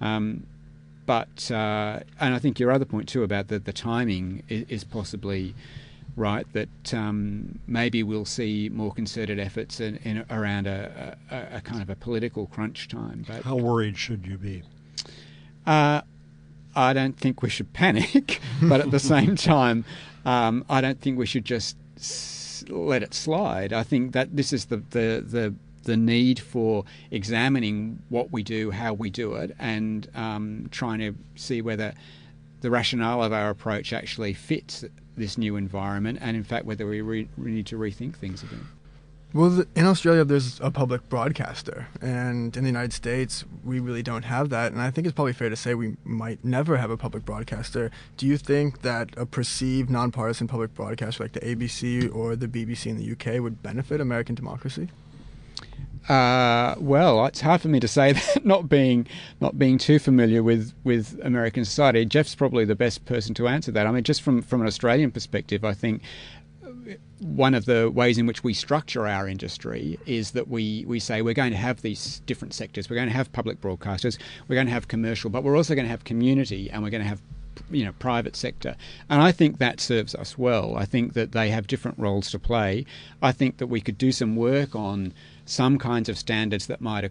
Um, 0.00 0.46
but 1.06 1.50
uh, 1.50 2.00
and 2.20 2.34
I 2.34 2.38
think 2.38 2.58
your 2.58 2.70
other 2.70 2.84
point 2.84 3.08
too 3.08 3.22
about 3.22 3.48
the, 3.48 3.58
the 3.58 3.72
timing 3.72 4.42
is, 4.48 4.64
is 4.68 4.84
possibly 4.84 5.54
right, 6.16 6.46
that 6.52 6.94
um, 6.94 7.58
maybe 7.66 8.02
we'll 8.02 8.24
see 8.24 8.70
more 8.72 8.92
concerted 8.92 9.38
efforts 9.38 9.80
in, 9.80 9.96
in 9.98 10.24
around 10.30 10.66
a, 10.66 11.16
a, 11.30 11.56
a, 11.56 11.60
kind 11.60 11.82
of 11.82 11.90
a 11.90 11.96
political 11.96 12.46
crunch 12.46 12.88
time. 12.88 13.24
But 13.26 13.42
how 13.42 13.56
worried 13.56 13.98
should 13.98 14.26
you 14.26 14.38
be? 14.38 14.62
Uh, 15.66 16.02
I 16.76 16.92
don't 16.92 17.18
think 17.18 17.42
we 17.42 17.48
should 17.48 17.72
panic, 17.72 18.40
but 18.62 18.80
at 18.80 18.90
the 18.90 19.00
same 19.00 19.36
time, 19.54 19.84
um, 20.24 20.64
I 20.68 20.80
don't 20.80 21.00
think 21.00 21.18
we 21.18 21.26
should 21.26 21.44
just 21.44 21.76
s- 21.96 22.64
let 22.68 23.02
it 23.02 23.14
slide. 23.14 23.72
I 23.72 23.82
think 23.82 24.12
that 24.12 24.36
this 24.36 24.52
is 24.52 24.66
the, 24.66 24.78
the, 24.90 25.24
the 25.26 25.54
the 25.84 25.96
need 25.98 26.40
for 26.40 26.84
examining 27.10 28.02
what 28.08 28.32
we 28.32 28.42
do, 28.42 28.70
how 28.70 28.94
we 28.94 29.10
do 29.10 29.34
it, 29.34 29.54
and 29.58 30.08
um, 30.14 30.66
trying 30.70 30.98
to 30.98 31.14
see 31.36 31.60
whether 31.60 31.92
the 32.62 32.70
rationale 32.70 33.22
of 33.22 33.32
our 33.34 33.50
approach 33.50 33.92
actually 33.92 34.32
fits 34.32 34.84
this 35.16 35.38
new 35.38 35.56
environment, 35.56 36.18
and 36.20 36.36
in 36.36 36.44
fact, 36.44 36.64
whether 36.64 36.86
we, 36.86 37.00
re- 37.00 37.28
we 37.36 37.50
need 37.50 37.66
to 37.66 37.76
rethink 37.76 38.16
things 38.16 38.42
again. 38.42 38.66
Well, 39.32 39.64
in 39.74 39.84
Australia, 39.84 40.24
there's 40.24 40.60
a 40.60 40.70
public 40.70 41.08
broadcaster, 41.08 41.88
and 42.00 42.56
in 42.56 42.62
the 42.62 42.70
United 42.70 42.92
States, 42.92 43.44
we 43.64 43.80
really 43.80 44.02
don't 44.02 44.22
have 44.22 44.48
that. 44.50 44.70
And 44.70 44.80
I 44.80 44.92
think 44.92 45.08
it's 45.08 45.14
probably 45.14 45.32
fair 45.32 45.48
to 45.48 45.56
say 45.56 45.74
we 45.74 45.96
might 46.04 46.44
never 46.44 46.76
have 46.76 46.90
a 46.90 46.96
public 46.96 47.24
broadcaster. 47.24 47.90
Do 48.16 48.26
you 48.26 48.38
think 48.38 48.82
that 48.82 49.10
a 49.16 49.26
perceived 49.26 49.90
nonpartisan 49.90 50.46
public 50.46 50.72
broadcaster 50.76 51.24
like 51.24 51.32
the 51.32 51.40
ABC 51.40 52.14
or 52.14 52.36
the 52.36 52.46
BBC 52.46 52.86
in 52.86 52.96
the 52.96 53.10
UK 53.10 53.42
would 53.42 53.60
benefit 53.60 54.00
American 54.00 54.36
democracy? 54.36 54.88
Uh, 56.08 56.74
well, 56.78 57.24
it's 57.26 57.40
hard 57.40 57.62
for 57.62 57.68
me 57.68 57.80
to 57.80 57.88
say 57.88 58.12
that, 58.34 58.44
not 58.44 58.68
being 58.68 59.06
not 59.40 59.58
being 59.58 59.78
too 59.78 59.98
familiar 59.98 60.42
with, 60.42 60.74
with 60.84 61.18
American 61.24 61.64
society. 61.64 62.04
Jeff's 62.04 62.34
probably 62.34 62.64
the 62.64 62.74
best 62.74 63.04
person 63.06 63.34
to 63.34 63.48
answer 63.48 63.72
that. 63.72 63.86
I 63.86 63.90
mean, 63.90 64.04
just 64.04 64.22
from 64.22 64.42
from 64.42 64.60
an 64.60 64.66
Australian 64.66 65.10
perspective, 65.10 65.64
I 65.64 65.72
think 65.72 66.02
one 67.20 67.54
of 67.54 67.64
the 67.64 67.90
ways 67.90 68.18
in 68.18 68.26
which 68.26 68.44
we 68.44 68.52
structure 68.52 69.06
our 69.06 69.28
industry 69.28 69.98
is 70.06 70.32
that 70.32 70.48
we, 70.48 70.84
we 70.86 71.00
say 71.00 71.22
we're 71.22 71.34
going 71.34 71.52
to 71.52 71.56
have 71.56 71.82
these 71.82 72.20
different 72.26 72.52
sectors. 72.52 72.90
We're 72.90 72.96
going 72.96 73.08
to 73.08 73.14
have 73.14 73.32
public 73.32 73.60
broadcasters, 73.60 74.18
we're 74.48 74.56
going 74.56 74.66
to 74.66 74.72
have 74.72 74.88
commercial, 74.88 75.30
but 75.30 75.42
we're 75.42 75.56
also 75.56 75.74
going 75.74 75.86
to 75.86 75.90
have 75.90 76.04
community 76.04 76.70
and 76.70 76.82
we're 76.82 76.90
going 76.90 77.02
to 77.02 77.08
have 77.08 77.22
you 77.70 77.84
know 77.84 77.92
private 78.00 78.34
sector 78.34 78.74
and 79.08 79.22
i 79.22 79.30
think 79.30 79.58
that 79.58 79.78
serves 79.78 80.12
us 80.16 80.36
well 80.36 80.74
i 80.76 80.84
think 80.84 81.12
that 81.12 81.30
they 81.30 81.50
have 81.50 81.68
different 81.68 81.96
roles 81.96 82.28
to 82.28 82.36
play 82.36 82.84
i 83.22 83.30
think 83.30 83.58
that 83.58 83.68
we 83.68 83.80
could 83.80 83.96
do 83.96 84.10
some 84.10 84.34
work 84.34 84.74
on 84.74 85.14
some 85.44 85.78
kinds 85.78 86.08
of 86.08 86.18
standards 86.18 86.66
that 86.66 86.80
might 86.80 87.04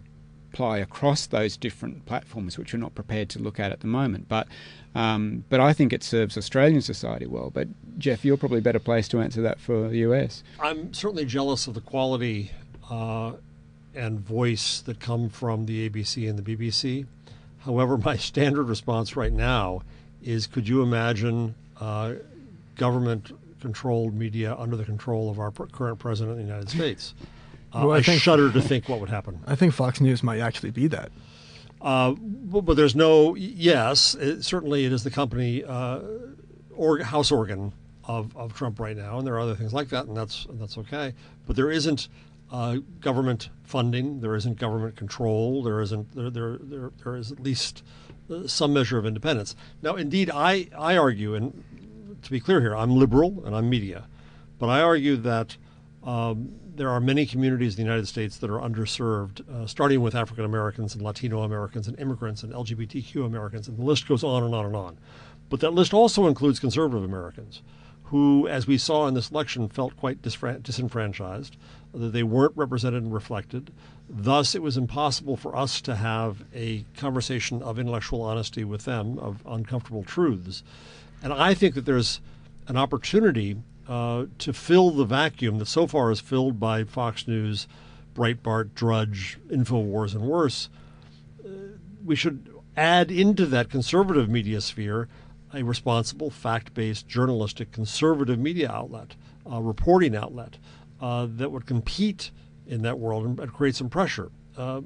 apply 0.54 0.78
across 0.78 1.26
those 1.26 1.56
different 1.56 2.06
platforms, 2.06 2.56
which 2.56 2.72
we're 2.72 2.78
not 2.78 2.94
prepared 2.94 3.28
to 3.30 3.38
look 3.38 3.58
at 3.58 3.72
at 3.72 3.80
the 3.80 3.86
moment. 3.86 4.28
But 4.28 4.46
um, 4.94 5.44
but 5.48 5.60
I 5.60 5.72
think 5.72 5.92
it 5.92 6.04
serves 6.04 6.38
Australian 6.38 6.80
society 6.80 7.26
well. 7.26 7.50
But 7.50 7.68
Jeff, 7.98 8.24
you're 8.24 8.36
probably 8.36 8.60
better 8.60 8.78
placed 8.78 9.10
to 9.10 9.20
answer 9.20 9.42
that 9.42 9.60
for 9.60 9.88
the 9.88 9.98
US. 9.98 10.44
I'm 10.60 10.94
certainly 10.94 11.24
jealous 11.24 11.66
of 11.66 11.74
the 11.74 11.80
quality 11.80 12.52
uh, 12.88 13.32
and 13.94 14.20
voice 14.20 14.80
that 14.82 15.00
come 15.00 15.28
from 15.28 15.66
the 15.66 15.88
ABC 15.88 16.28
and 16.28 16.38
the 16.38 16.56
BBC. 16.56 17.06
However, 17.60 17.98
my 17.98 18.16
standard 18.30 18.68
response 18.68 19.16
right 19.16 19.32
now 19.32 19.82
is: 20.22 20.46
Could 20.46 20.68
you 20.68 20.82
imagine 20.82 21.56
uh, 21.80 22.14
government 22.76 23.32
controlled 23.60 24.14
media 24.14 24.54
under 24.56 24.76
the 24.76 24.84
control 24.84 25.30
of 25.30 25.38
our 25.38 25.50
current 25.50 25.98
president 25.98 26.32
of 26.32 26.36
the 26.36 26.44
United 26.44 26.70
States? 26.70 27.14
Uh, 27.74 27.80
well, 27.86 27.92
I, 27.92 27.98
I 27.98 28.02
think, 28.02 28.20
shudder 28.20 28.52
to 28.52 28.60
think 28.60 28.88
what 28.88 29.00
would 29.00 29.08
happen. 29.08 29.40
I 29.46 29.56
think 29.56 29.74
Fox 29.74 30.00
News 30.00 30.22
might 30.22 30.38
actually 30.38 30.70
be 30.70 30.86
that. 30.88 31.10
Uh, 31.80 32.14
but, 32.18 32.62
but, 32.62 32.76
there's 32.76 32.94
no 32.94 33.34
yes. 33.34 34.14
It, 34.14 34.42
certainly, 34.42 34.86
it 34.86 34.92
is 34.92 35.04
the 35.04 35.10
company 35.10 35.64
uh, 35.64 36.00
or 36.74 37.00
house 37.00 37.30
organ 37.30 37.72
of, 38.04 38.34
of 38.36 38.54
Trump 38.54 38.80
right 38.80 38.96
now, 38.96 39.18
and 39.18 39.26
there 39.26 39.34
are 39.34 39.40
other 39.40 39.54
things 39.54 39.74
like 39.74 39.88
that, 39.88 40.06
and 40.06 40.16
that's 40.16 40.46
that's 40.50 40.78
okay. 40.78 41.14
But 41.46 41.56
there 41.56 41.70
isn't 41.70 42.08
uh, 42.50 42.78
government 43.00 43.50
funding. 43.64 44.20
There 44.20 44.34
isn't 44.36 44.58
government 44.58 44.96
control. 44.96 45.62
There 45.62 45.80
isn't 45.80 46.14
there 46.14 46.30
there 46.30 46.58
there, 46.58 46.90
there 47.02 47.16
is 47.16 47.32
at 47.32 47.40
least 47.40 47.82
uh, 48.30 48.46
some 48.46 48.72
measure 48.72 48.96
of 48.96 49.04
independence. 49.04 49.56
Now, 49.82 49.96
indeed, 49.96 50.30
I 50.30 50.68
I 50.78 50.96
argue, 50.96 51.34
and 51.34 51.64
to 52.22 52.30
be 52.30 52.40
clear 52.40 52.60
here, 52.60 52.74
I'm 52.74 52.96
liberal 52.96 53.42
and 53.44 53.54
I'm 53.54 53.68
media, 53.68 54.06
but 54.58 54.68
I 54.68 54.80
argue 54.80 55.16
that. 55.16 55.56
Um, 56.04 56.52
there 56.76 56.90
are 56.90 57.00
many 57.00 57.24
communities 57.24 57.74
in 57.74 57.76
the 57.76 57.88
United 57.88 58.06
States 58.06 58.38
that 58.38 58.50
are 58.50 58.58
underserved, 58.58 59.48
uh, 59.48 59.66
starting 59.66 60.00
with 60.02 60.14
African 60.14 60.44
Americans 60.44 60.94
and 60.94 61.02
Latino 61.02 61.42
Americans 61.42 61.88
and 61.88 61.98
immigrants 61.98 62.42
and 62.42 62.52
LGBTQ 62.52 63.24
Americans, 63.24 63.68
and 63.68 63.78
the 63.78 63.82
list 63.82 64.06
goes 64.06 64.24
on 64.24 64.42
and 64.42 64.54
on 64.54 64.66
and 64.66 64.76
on. 64.76 64.98
But 65.48 65.60
that 65.60 65.72
list 65.72 65.94
also 65.94 66.26
includes 66.26 66.58
conservative 66.58 67.04
Americans 67.04 67.62
who, 68.04 68.46
as 68.46 68.66
we 68.66 68.76
saw 68.76 69.06
in 69.06 69.14
this 69.14 69.30
election, 69.30 69.68
felt 69.68 69.96
quite 69.96 70.20
disenfranchised, 70.20 71.56
that 71.94 72.12
they 72.12 72.22
weren't 72.22 72.56
represented 72.56 73.02
and 73.02 73.14
reflected. 73.14 73.72
Thus, 74.08 74.54
it 74.54 74.62
was 74.62 74.76
impossible 74.76 75.36
for 75.36 75.56
us 75.56 75.80
to 75.80 75.96
have 75.96 76.44
a 76.54 76.84
conversation 76.96 77.62
of 77.62 77.78
intellectual 77.78 78.20
honesty 78.20 78.62
with 78.62 78.84
them, 78.84 79.18
of 79.18 79.42
uncomfortable 79.46 80.04
truths. 80.04 80.62
And 81.22 81.32
I 81.32 81.54
think 81.54 81.74
that 81.74 81.86
there's 81.86 82.20
an 82.68 82.76
opportunity 82.76 83.56
uh, 83.88 84.26
to 84.38 84.52
fill 84.52 84.90
the 84.90 85.04
vacuum 85.04 85.58
that 85.58 85.66
so 85.66 85.86
far 85.86 86.10
is 86.10 86.20
filled 86.20 86.58
by 86.58 86.84
Fox 86.84 87.28
News, 87.28 87.68
Breitbart, 88.14 88.74
Drudge, 88.74 89.38
InfoWars, 89.48 90.14
and 90.14 90.22
worse. 90.22 90.68
Uh, 91.44 91.48
we 92.04 92.16
should 92.16 92.48
add 92.76 93.10
into 93.10 93.46
that 93.46 93.70
conservative 93.70 94.28
media 94.28 94.60
sphere 94.60 95.08
a 95.52 95.62
responsible, 95.62 96.30
fact 96.30 96.74
based, 96.74 97.06
journalistic, 97.06 97.70
conservative 97.70 98.38
media 98.38 98.70
outlet, 98.70 99.14
a 99.46 99.62
reporting 99.62 100.16
outlet 100.16 100.58
uh, 101.00 101.26
that 101.30 101.52
would 101.52 101.66
compete 101.66 102.30
in 102.66 102.82
that 102.82 102.98
world 102.98 103.24
and, 103.24 103.38
and 103.38 103.52
create 103.52 103.74
some 103.76 103.88
pressure. 103.88 104.30
Uh, 104.56 104.80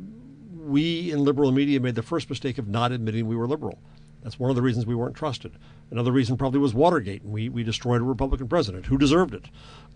we 0.56 1.10
in 1.10 1.24
liberal 1.24 1.52
media 1.52 1.80
made 1.80 1.94
the 1.94 2.02
first 2.02 2.28
mistake 2.28 2.58
of 2.58 2.68
not 2.68 2.92
admitting 2.92 3.26
we 3.26 3.36
were 3.36 3.46
liberal. 3.46 3.78
That's 4.22 4.38
one 4.38 4.50
of 4.50 4.56
the 4.56 4.62
reasons 4.62 4.86
we 4.86 4.94
weren't 4.94 5.16
trusted. 5.16 5.52
Another 5.90 6.12
reason 6.12 6.36
probably 6.36 6.60
was 6.60 6.74
Watergate, 6.74 7.22
and 7.22 7.32
we, 7.32 7.48
we 7.48 7.62
destroyed 7.62 8.00
a 8.00 8.04
Republican 8.04 8.48
president 8.48 8.86
who 8.86 8.98
deserved 8.98 9.34
it. 9.34 9.44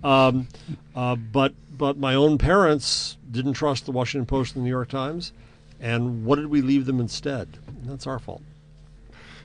Um, 0.03 0.49
uh, 0.97 1.17
but 1.17 1.55
but 1.77 1.97
my 1.97 2.15
own 2.15 2.39
parents 2.39 3.17
didn't 3.31 3.55
trust 3.55 3.87
the 3.87 3.93
Washington 3.93 4.27
Post 4.27 4.55
and 4.55 4.63
the 4.63 4.65
New 4.65 4.71
York 4.71 4.89
Times, 4.89 5.33
and 5.81 6.25
what 6.25 6.37
did 6.37 6.47
we 6.47 6.63
leave 6.63 6.87
them 6.87 7.01
instead? 7.01 7.59
That's 7.85 8.07
our 8.07 8.19
fault. 8.19 8.43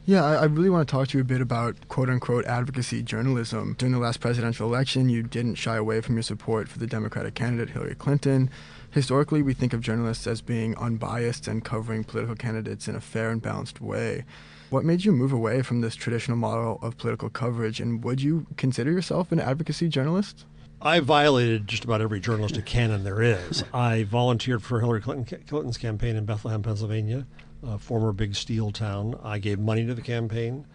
Yeah, 0.06 0.24
I 0.24 0.46
really 0.46 0.70
want 0.70 0.88
to 0.88 0.92
talk 0.92 1.10
to 1.10 1.18
you 1.18 1.22
a 1.22 1.26
bit 1.26 1.42
about 1.42 1.76
quote 1.90 2.10
unquote 2.10 2.46
advocacy 2.46 3.04
journalism. 3.04 3.76
During 3.78 3.92
the 3.92 4.00
last 4.00 4.22
presidential 4.22 4.66
election, 4.66 5.10
you 5.10 5.22
didn't 5.22 5.56
shy 5.56 5.76
away 5.76 6.00
from 6.00 6.16
your 6.16 6.24
support 6.24 6.70
for 6.70 6.80
the 6.80 6.88
Democratic 6.88 7.36
candidate 7.36 7.72
Hillary 7.72 7.96
Clinton. 7.96 8.50
Historically, 8.90 9.42
we 9.42 9.54
think 9.54 9.74
of 9.74 9.82
journalists 9.82 10.26
as 10.26 10.40
being 10.40 10.78
unbiased 10.78 11.46
and 11.50 11.66
covering 11.66 12.06
political 12.06 12.36
candidates 12.36 12.88
in 12.88 12.96
a 12.96 13.02
fair 13.02 13.32
and 13.32 13.42
balanced 13.42 13.82
way. 13.82 14.24
What 14.70 14.84
made 14.84 15.06
you 15.06 15.12
move 15.12 15.32
away 15.32 15.62
from 15.62 15.82
this 15.82 15.96
traditional 15.96 16.38
model 16.38 16.80
of 16.82 16.98
political 16.98 17.30
coverage, 17.30 17.80
and 17.80 18.04
would 18.04 18.22
you 18.22 18.48
consider 18.58 18.92
yourself 18.92 19.32
an 19.32 19.40
advocacy 19.40 19.88
journalist? 19.88 20.46
I 20.82 21.00
violated 21.00 21.68
just 21.68 21.86
about 21.86 22.02
every 22.02 22.20
journalistic 22.20 22.66
canon 22.66 23.04
there 23.04 23.22
is. 23.22 23.64
I 23.74 24.04
volunteered 24.04 24.62
for 24.62 24.80
Hillary 24.80 25.02
Clinton, 25.02 25.44
Clinton's 25.48 25.78
campaign 25.78 26.16
in 26.16 26.26
Bethlehem, 26.26 26.62
Pennsylvania 26.62 27.26
a 27.64 27.78
former 27.78 28.12
big 28.12 28.36
steel 28.36 28.72
town. 28.72 29.20
I 29.24 29.40
gave 29.40 29.60
money 29.60 29.86
to 29.86 29.94
the 29.94 30.02
campaign. 30.02 30.66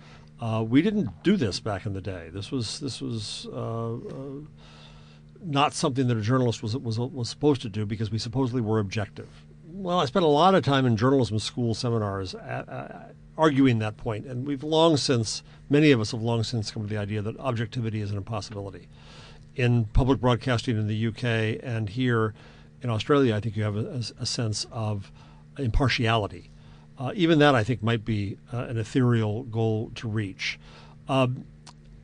Uh, 0.41 0.65
we 0.67 0.83
didn't 0.83 1.23
do 1.23 1.37
this 1.37 1.61
back 1.61 1.87
in 1.87 1.93
the 1.93 2.01
day. 2.01 2.31
This 2.33 2.51
was 2.51 2.81
this 2.81 3.01
was 3.01 3.47
uh, 3.53 3.95
uh, 3.95 4.41
not 5.45 5.73
something 5.75 6.09
that 6.09 6.17
a 6.17 6.21
journalist 6.21 6.63
was 6.63 6.77
was 6.77 6.99
was 6.99 7.29
supposed 7.29 7.63
to 7.63 7.69
do 7.69 7.87
because 7.87 8.11
we 8.11 8.19
supposedly 8.19 8.61
were 8.61 8.81
objective. 8.81 9.29
Well, 9.65 10.01
I 10.01 10.05
spent 10.07 10.25
a 10.25 10.29
lot 10.29 10.55
of 10.55 10.65
time 10.65 10.85
in 10.85 10.97
journalism 10.97 11.39
school 11.39 11.75
seminars 11.75 12.35
at, 12.35 12.69
arguing 13.43 13.79
that 13.81 13.97
point, 13.97 14.27
and 14.27 14.47
we've 14.47 14.63
long 14.63 14.97
since 14.97 15.43
many 15.69 15.91
of 15.91 16.01
us 16.01 16.13
have 16.13 16.23
long 16.23 16.43
since 16.43 16.71
come 16.71 16.83
to 16.83 16.89
the 16.89 17.01
idea 17.01 17.21
that 17.23 17.39
objectivity 17.39 18.01
is 18.01 18.11
an 18.11 18.17
impossibility. 18.17 18.89
In 19.55 19.85
public 19.87 20.21
broadcasting 20.21 20.79
in 20.79 20.87
the 20.87 21.07
UK 21.09 21.61
and 21.63 21.89
here 21.89 22.35
in 22.81 22.91
Australia, 22.91 23.35
I 23.35 23.41
think 23.41 23.57
you 23.57 23.65
have 23.65 23.77
a, 23.77 24.03
a 24.19 24.27
sense 24.27 24.67
of 24.71 25.11
impartiality 25.59 26.53
uh, 26.99 27.13
even 27.15 27.39
that, 27.39 27.55
I 27.55 27.65
think, 27.65 27.83
might 27.83 28.05
be 28.05 28.39
uh, 28.53 28.59
an 28.59 28.79
ethereal 28.79 29.45
goal 29.45 29.91
to 29.97 30.09
reach. 30.09 30.59
Um, 31.09 31.45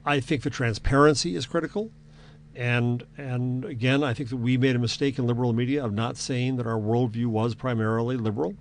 I 0.04 0.20
think 0.20 0.42
the 0.42 0.50
transparency 0.50 1.36
is 1.36 1.46
critical. 1.46 1.90
And, 2.54 3.04
and 3.16 3.64
again, 3.64 4.02
I 4.02 4.14
think 4.14 4.30
that 4.30 4.38
we 4.38 4.56
made 4.56 4.74
a 4.74 4.78
mistake 4.78 5.18
in 5.18 5.26
liberal 5.26 5.52
media 5.52 5.84
of 5.84 5.92
not 5.92 6.16
saying 6.16 6.56
that 6.56 6.66
our 6.66 6.78
worldview 6.78 7.26
was 7.26 7.54
primarily 7.54 8.16
liberal. 8.16 8.56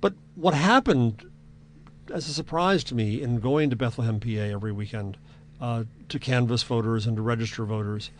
But 0.00 0.14
what 0.36 0.54
happened 0.54 1.28
as 2.10 2.28
a 2.28 2.32
surprise 2.32 2.84
to 2.84 2.94
me 2.94 3.22
in 3.22 3.40
going 3.40 3.70
to 3.70 3.76
Bethlehem, 3.76 4.20
PA 4.20 4.28
every 4.28 4.72
weekend 4.72 5.16
uh, 5.60 5.84
to 6.08 6.18
canvass 6.18 6.62
voters 6.62 7.06
and 7.06 7.16
to 7.16 7.22
register 7.22 7.64
voters 7.64 8.10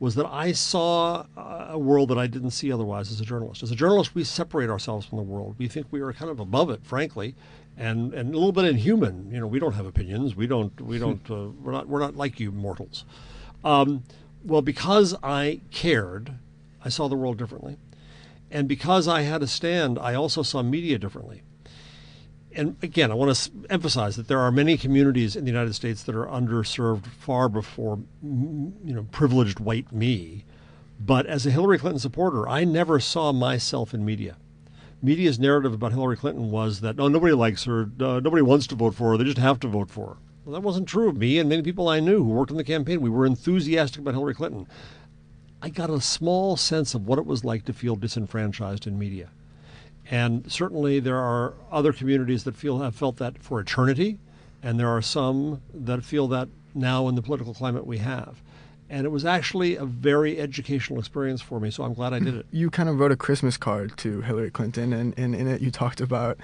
was 0.00 0.14
that 0.14 0.26
I 0.26 0.52
saw 0.52 1.26
a 1.36 1.78
world 1.78 2.08
that 2.10 2.18
I 2.18 2.28
didn't 2.28 2.52
see 2.52 2.72
otherwise 2.72 3.10
as 3.10 3.20
a 3.20 3.24
journalist. 3.24 3.62
As 3.62 3.72
a 3.72 3.76
journalist, 3.76 4.14
we 4.14 4.22
separate 4.22 4.70
ourselves 4.70 5.06
from 5.06 5.18
the 5.18 5.24
world. 5.24 5.56
We 5.58 5.66
think 5.66 5.88
we 5.90 6.00
are 6.00 6.12
kind 6.12 6.30
of 6.30 6.38
above 6.38 6.70
it, 6.70 6.84
frankly, 6.84 7.34
and, 7.76 8.14
and 8.14 8.32
a 8.32 8.38
little 8.38 8.52
bit 8.52 8.64
inhuman. 8.64 9.30
You 9.32 9.40
know, 9.40 9.46
we 9.48 9.58
don't 9.58 9.72
have 9.72 9.86
opinions. 9.86 10.36
We 10.36 10.46
don't. 10.46 10.80
We 10.80 11.00
don't. 11.00 11.28
Uh, 11.28 11.48
we're 11.60 11.72
not. 11.72 11.88
We're 11.88 11.98
not 11.98 12.16
like 12.16 12.38
you 12.38 12.52
mortals. 12.52 13.04
Um, 13.64 14.04
well, 14.44 14.62
because 14.62 15.16
I 15.20 15.62
cared, 15.72 16.34
I 16.84 16.90
saw 16.90 17.08
the 17.08 17.16
world 17.16 17.36
differently, 17.36 17.76
and 18.52 18.68
because 18.68 19.08
I 19.08 19.22
had 19.22 19.42
a 19.42 19.48
stand, 19.48 19.98
I 19.98 20.14
also 20.14 20.42
saw 20.44 20.62
media 20.62 20.96
differently 20.98 21.42
and 22.54 22.76
again, 22.82 23.10
I 23.10 23.14
want 23.14 23.34
to 23.34 23.50
emphasize 23.70 24.16
that 24.16 24.28
there 24.28 24.40
are 24.40 24.50
many 24.50 24.76
communities 24.76 25.36
in 25.36 25.44
the 25.44 25.50
United 25.50 25.74
States 25.74 26.02
that 26.04 26.14
are 26.14 26.26
underserved 26.26 27.06
far 27.06 27.48
before, 27.48 27.98
you 28.22 28.74
know, 28.94 29.06
privileged 29.10 29.60
white 29.60 29.92
me. 29.92 30.44
But 30.98 31.26
as 31.26 31.46
a 31.46 31.50
Hillary 31.50 31.78
Clinton 31.78 32.00
supporter, 32.00 32.48
I 32.48 32.64
never 32.64 32.98
saw 32.98 33.32
myself 33.32 33.94
in 33.94 34.04
media. 34.04 34.36
Media's 35.00 35.38
narrative 35.38 35.74
about 35.74 35.92
Hillary 35.92 36.16
Clinton 36.16 36.50
was 36.50 36.80
that, 36.80 36.98
oh, 36.98 37.08
nobody 37.08 37.32
likes 37.32 37.64
her, 37.64 37.82
uh, 38.00 38.20
nobody 38.20 38.42
wants 38.42 38.66
to 38.68 38.74
vote 38.74 38.94
for 38.94 39.10
her, 39.10 39.16
they 39.16 39.24
just 39.24 39.38
have 39.38 39.60
to 39.60 39.68
vote 39.68 39.90
for 39.90 40.06
her. 40.08 40.16
Well, 40.44 40.54
that 40.54 40.66
wasn't 40.66 40.88
true 40.88 41.08
of 41.08 41.16
me 41.16 41.38
and 41.38 41.48
many 41.48 41.62
people 41.62 41.88
I 41.88 42.00
knew 42.00 42.24
who 42.24 42.30
worked 42.30 42.50
in 42.50 42.56
the 42.56 42.64
campaign. 42.64 43.00
We 43.00 43.10
were 43.10 43.26
enthusiastic 43.26 44.00
about 44.00 44.14
Hillary 44.14 44.34
Clinton. 44.34 44.66
I 45.60 45.68
got 45.68 45.90
a 45.90 46.00
small 46.00 46.56
sense 46.56 46.94
of 46.94 47.06
what 47.06 47.18
it 47.18 47.26
was 47.26 47.44
like 47.44 47.64
to 47.66 47.72
feel 47.72 47.96
disenfranchised 47.96 48.86
in 48.86 48.98
media. 48.98 49.28
And 50.10 50.50
certainly 50.50 51.00
there 51.00 51.18
are 51.18 51.54
other 51.70 51.92
communities 51.92 52.44
that 52.44 52.56
feel 52.56 52.78
have 52.78 52.94
felt 52.94 53.18
that 53.18 53.42
for 53.42 53.60
eternity, 53.60 54.18
and 54.62 54.80
there 54.80 54.88
are 54.88 55.02
some 55.02 55.60
that 55.74 56.02
feel 56.04 56.28
that 56.28 56.48
now 56.74 57.08
in 57.08 57.14
the 57.14 57.22
political 57.22 57.54
climate 57.54 57.86
we 57.86 57.98
have. 57.98 58.40
And 58.90 59.04
it 59.04 59.10
was 59.10 59.26
actually 59.26 59.76
a 59.76 59.84
very 59.84 60.40
educational 60.40 60.98
experience 60.98 61.42
for 61.42 61.60
me, 61.60 61.70
so 61.70 61.84
I'm 61.84 61.92
glad 61.92 62.14
I 62.14 62.20
did 62.20 62.34
it. 62.34 62.46
You 62.50 62.70
kind 62.70 62.88
of 62.88 62.98
wrote 62.98 63.12
a 63.12 63.16
Christmas 63.16 63.58
card 63.58 63.94
to 63.98 64.22
Hillary 64.22 64.50
Clinton, 64.50 64.94
and, 64.94 65.12
and 65.18 65.34
in 65.34 65.46
it 65.46 65.60
you 65.60 65.70
talked 65.70 66.00
about 66.00 66.38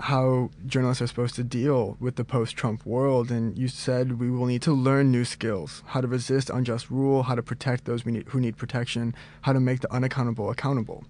how 0.00 0.50
journalists 0.66 1.00
are 1.00 1.06
supposed 1.06 1.36
to 1.36 1.44
deal 1.44 1.96
with 2.00 2.16
the 2.16 2.24
post 2.24 2.56
Trump 2.56 2.84
world. 2.84 3.30
And 3.30 3.56
you 3.56 3.68
said 3.68 4.18
we 4.18 4.28
will 4.28 4.46
need 4.46 4.62
to 4.62 4.72
learn 4.72 5.12
new 5.12 5.24
skills 5.24 5.84
how 5.86 6.00
to 6.00 6.08
resist 6.08 6.50
unjust 6.50 6.90
rule, 6.90 7.22
how 7.22 7.36
to 7.36 7.44
protect 7.44 7.84
those 7.84 8.04
need, 8.04 8.26
who 8.26 8.40
need 8.40 8.56
protection, 8.56 9.14
how 9.42 9.52
to 9.52 9.60
make 9.60 9.78
the 9.78 9.92
unaccountable 9.92 10.50
accountable. 10.50 11.04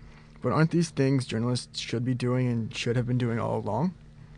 But 0.44 0.52
aren't 0.52 0.72
these 0.72 0.90
things 0.90 1.24
journalists 1.24 1.80
should 1.80 2.04
be 2.04 2.12
doing 2.12 2.48
and 2.48 2.76
should 2.76 2.96
have 2.96 3.06
been 3.06 3.16
doing 3.16 3.38
all 3.40 3.60
along? 3.60 3.94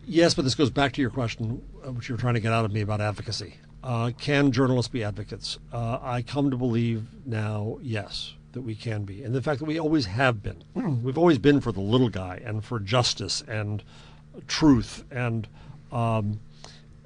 Yes, 0.07 0.35
but 0.35 0.43
this 0.43 0.55
goes 0.55 0.71
back 0.71 0.93
to 0.93 1.01
your 1.01 1.11
question, 1.11 1.61
uh, 1.85 1.91
which 1.91 2.09
you're 2.09 2.17
trying 2.17 2.35
to 2.35 2.41
get 2.41 2.53
out 2.53 2.65
of 2.65 2.71
me 2.71 2.81
about 2.81 3.01
advocacy. 3.01 3.55
Uh, 3.83 4.13
can 4.17 4.53
journalists 4.53 4.89
be 4.89 5.03
advocates? 5.03 5.59
Uh, 5.73 5.99
I 6.01 6.23
come 6.23 6.49
to 6.53 6.57
believe 6.57 7.09
now, 7.27 7.81
yes, 7.83 8.35
that 8.53 8.61
we 8.61 8.77
can 8.77 9.03
be. 9.03 9.25
And 9.25 9.35
the 9.35 9.43
fact 9.43 9.59
that 9.59 9.65
we 9.65 9.81
always 9.81 10.07
have 10.07 10.45
been. 10.45 10.63
We've 11.03 11.19
always 11.19 11.39
been 11.39 11.61
for 11.61 11.73
the 11.73 11.81
little 11.81 12.09
guy 12.09 12.41
and 12.45 12.65
for 12.65 12.79
justice 12.79 13.43
and 13.49 13.83
truth 14.47 15.03
and, 15.11 15.49
um, 15.91 16.39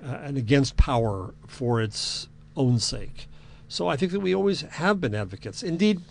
uh, 0.04 0.18
and 0.24 0.36
against 0.36 0.76
power 0.76 1.32
for 1.46 1.80
its 1.80 2.28
own 2.54 2.78
sake. 2.78 3.28
So 3.66 3.88
I 3.88 3.96
think 3.96 4.12
that 4.12 4.20
we 4.20 4.34
always 4.34 4.60
have 4.60 5.00
been 5.00 5.14
advocates. 5.14 5.62
Indeed, 5.62 6.02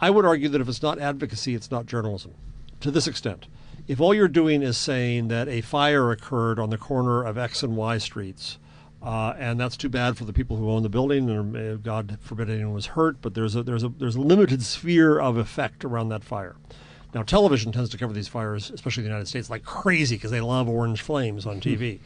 I 0.00 0.10
would 0.10 0.24
argue 0.24 0.48
that 0.50 0.60
if 0.60 0.68
it's 0.68 0.82
not 0.82 0.98
advocacy, 0.98 1.54
it's 1.54 1.70
not 1.70 1.86
journalism 1.86 2.34
to 2.80 2.90
this 2.90 3.06
extent. 3.06 3.46
If 3.86 4.00
all 4.00 4.14
you're 4.14 4.28
doing 4.28 4.62
is 4.62 4.76
saying 4.76 5.28
that 5.28 5.48
a 5.48 5.60
fire 5.60 6.10
occurred 6.10 6.58
on 6.58 6.70
the 6.70 6.78
corner 6.78 7.24
of 7.24 7.38
X 7.38 7.62
and 7.62 7.76
Y 7.76 7.98
streets, 7.98 8.58
uh, 9.02 9.34
and 9.38 9.58
that's 9.58 9.76
too 9.76 9.88
bad 9.88 10.16
for 10.16 10.24
the 10.24 10.32
people 10.32 10.56
who 10.56 10.70
own 10.70 10.82
the 10.82 10.88
building, 10.88 11.30
and 11.30 11.82
God 11.82 12.18
forbid 12.20 12.50
anyone 12.50 12.74
was 12.74 12.86
hurt, 12.86 13.20
but 13.22 13.34
there's 13.34 13.56
a, 13.56 13.62
there's, 13.62 13.82
a, 13.82 13.88
there's 13.88 14.16
a 14.16 14.20
limited 14.20 14.62
sphere 14.62 15.18
of 15.18 15.36
effect 15.36 15.84
around 15.84 16.10
that 16.10 16.24
fire. 16.24 16.56
Now, 17.14 17.22
television 17.22 17.72
tends 17.72 17.88
to 17.90 17.98
cover 17.98 18.12
these 18.12 18.28
fires, 18.28 18.70
especially 18.70 19.02
in 19.02 19.04
the 19.04 19.10
United 19.10 19.28
States, 19.28 19.48
like 19.48 19.64
crazy 19.64 20.16
because 20.16 20.30
they 20.30 20.42
love 20.42 20.68
orange 20.68 21.00
flames 21.00 21.46
on 21.46 21.60
TV. 21.60 22.00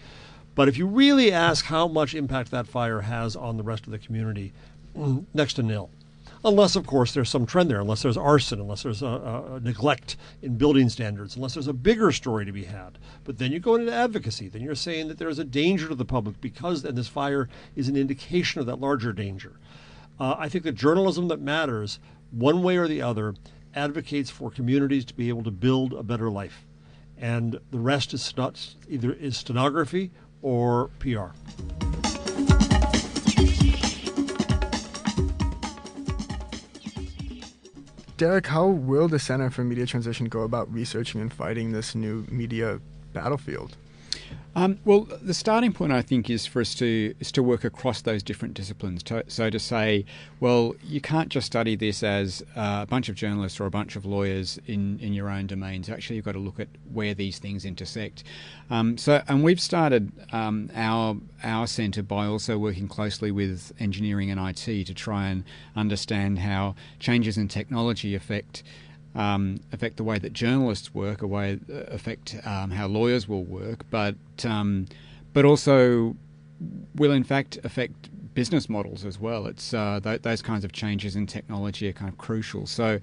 But 0.55 0.69
if 0.69 0.77
you 0.77 0.87
really 0.87 1.33
ask 1.33 1.65
how 1.65 1.89
much 1.89 2.15
impact 2.15 2.51
that 2.53 2.69
fire 2.69 3.01
has 3.01 3.35
on 3.35 3.57
the 3.57 3.63
rest 3.63 3.87
of 3.87 3.91
the 3.91 3.99
community, 3.99 4.53
mm, 4.97 5.25
next 5.35 5.55
to 5.55 5.63
nil 5.63 5.91
unless, 6.45 6.77
of 6.77 6.87
course, 6.87 7.13
there's 7.15 7.29
some 7.29 7.47
trend 7.47 7.71
there, 7.71 7.81
unless 7.81 8.03
there's 8.03 8.17
arson, 8.17 8.61
unless 8.61 8.83
there's 8.83 9.03
a, 9.03 9.07
a, 9.55 9.61
neglect 9.61 10.17
in 10.43 10.57
building 10.57 10.89
standards, 10.89 11.37
unless 11.37 11.55
there's 11.55 11.69
a 11.69 11.73
bigger 11.73 12.13
story 12.13 12.45
to 12.45 12.53
be 12.53 12.65
had. 12.65 12.99
But 13.25 13.39
then 13.39 13.53
you 13.53 13.61
go 13.61 13.75
into 13.75 13.93
advocacy. 13.93 14.49
Then 14.49 14.63
you're 14.63 14.75
saying 14.75 15.09
that 15.09 15.19
there's 15.19 15.39
a 15.39 15.45
danger 15.45 15.89
to 15.89 15.95
the 15.95 16.05
public 16.05 16.41
because, 16.41 16.85
and 16.85 16.97
this 16.97 17.09
fire 17.09 17.49
is 17.77 17.89
an 17.89 17.97
indication 17.97 18.61
of 18.61 18.67
that 18.67 18.81
larger 18.81 19.13
danger. 19.13 19.53
Uh, 20.19 20.37
I 20.39 20.49
think 20.49 20.65
the 20.65 20.73
journalism 20.73 21.29
that 21.29 21.41
matters, 21.41 21.99
one 22.31 22.63
way 22.63 22.77
or 22.77 22.89
the 22.89 23.03
other, 23.03 23.35
advocates 23.75 24.31
for 24.31 24.51
communities 24.51 25.05
to 25.07 25.15
be 25.15 25.29
able 25.29 25.43
to 25.45 25.51
build 25.51 25.93
a 25.93 26.03
better 26.03 26.31
life, 26.31 26.67
and 27.19 27.59
the 27.71 27.79
rest 27.79 28.13
is 28.13 28.35
not 28.37 28.75
either 28.89 29.13
is 29.13 29.37
stenography 29.37 30.11
or 30.43 30.91
PR. 30.99 31.31
Derek, 38.23 38.47
how 38.47 38.69
will 38.69 39.09
the 39.09 39.19
Center 39.19 39.51
for 39.51 39.65
Media 39.65 39.85
Transition 39.85 40.27
go 40.27 40.43
about 40.43 40.73
researching 40.73 41.21
and 41.21 41.33
fighting 41.33 41.73
this 41.73 41.97
new 41.97 42.25
media 42.31 42.81
battlefield? 43.13 43.77
Um, 44.55 44.79
well, 44.85 45.09
the 45.23 45.33
starting 45.33 45.73
point 45.73 45.93
I 45.93 46.03
think 46.03 46.29
is 46.29 46.45
for 46.45 46.61
us 46.61 46.75
to 46.75 47.15
is 47.21 47.33
to 47.33 47.43
work 47.43 47.65
across 47.65 48.03
those 48.03 48.23
different 48.23 48.55
disciplines. 48.55 49.03
To, 49.05 49.25
so 49.27 49.49
to 49.49 49.59
say, 49.59 50.05
well, 50.41 50.75
you 50.85 51.01
can't 51.01 51.31
just 51.31 51.47
study 51.47 51.75
this 51.75 52.03
as 52.03 52.43
uh, 52.55 52.81
a 52.83 52.87
bunch 52.87 53.09
of 53.09 53.15
journalists 53.15 53.59
or 53.61 53.67
a 53.67 53.71
bunch 53.71 53.97
of 53.97 54.05
lawyers 54.05 54.59
in, 54.67 54.99
in 55.01 55.15
your 55.15 55.31
own 55.31 55.47
domains. 55.47 55.89
Actually, 55.89 56.17
you've 56.17 56.25
got 56.27 56.33
to 56.33 56.39
look 56.39 56.61
at 56.61 56.69
where 56.93 57.15
these 57.15 57.39
things 57.39 57.65
intersect. 57.65 58.25
Um, 58.69 58.99
so, 58.99 59.23
and 59.27 59.43
we've 59.43 59.61
started 59.61 60.13
um, 60.33 60.71
our 60.75 61.17
our 61.43 61.67
centre 61.67 62.03
by 62.03 62.27
also 62.27 62.59
working 62.59 62.89
closely 62.89 63.31
with 63.31 63.73
engineering 63.81 64.31
and 64.31 64.39
IT 64.39 64.87
to 64.87 64.95
try 64.95 65.29
and 65.29 65.45
understand 65.75 66.41
how 66.41 66.75
changes 67.01 67.39
in 67.39 67.49
technology 67.49 68.15
affect 68.15 68.63
um, 69.15 69.61
affect 69.73 69.97
the 69.97 70.05
way 70.05 70.19
that 70.19 70.33
journalists 70.33 70.95
work, 70.95 71.23
a 71.23 71.27
way 71.27 71.59
uh, 71.71 71.75
affect 71.89 72.37
um, 72.45 72.71
how 72.71 72.87
lawyers 72.87 73.29
will 73.29 73.45
work, 73.45 73.85
but 73.91 74.17
um, 74.45 74.87
but 75.33 75.45
also 75.45 76.17
will 76.95 77.13
in 77.13 77.25
fact 77.25 77.59
affect 77.65 78.11
business 78.35 78.69
models 78.69 79.05
as 79.05 79.19
well. 79.19 79.47
It's 79.47 79.75
uh, 79.75 80.01
th- 80.03 80.23
those 80.23 80.43
kinds 80.43 80.65
of 80.65 80.73
changes 80.73 81.17
in 81.17 81.27
technology 81.27 81.89
are 81.89 81.93
kind 81.93 82.11
of 82.11 82.19
crucial. 82.19 82.67
So 82.67 82.99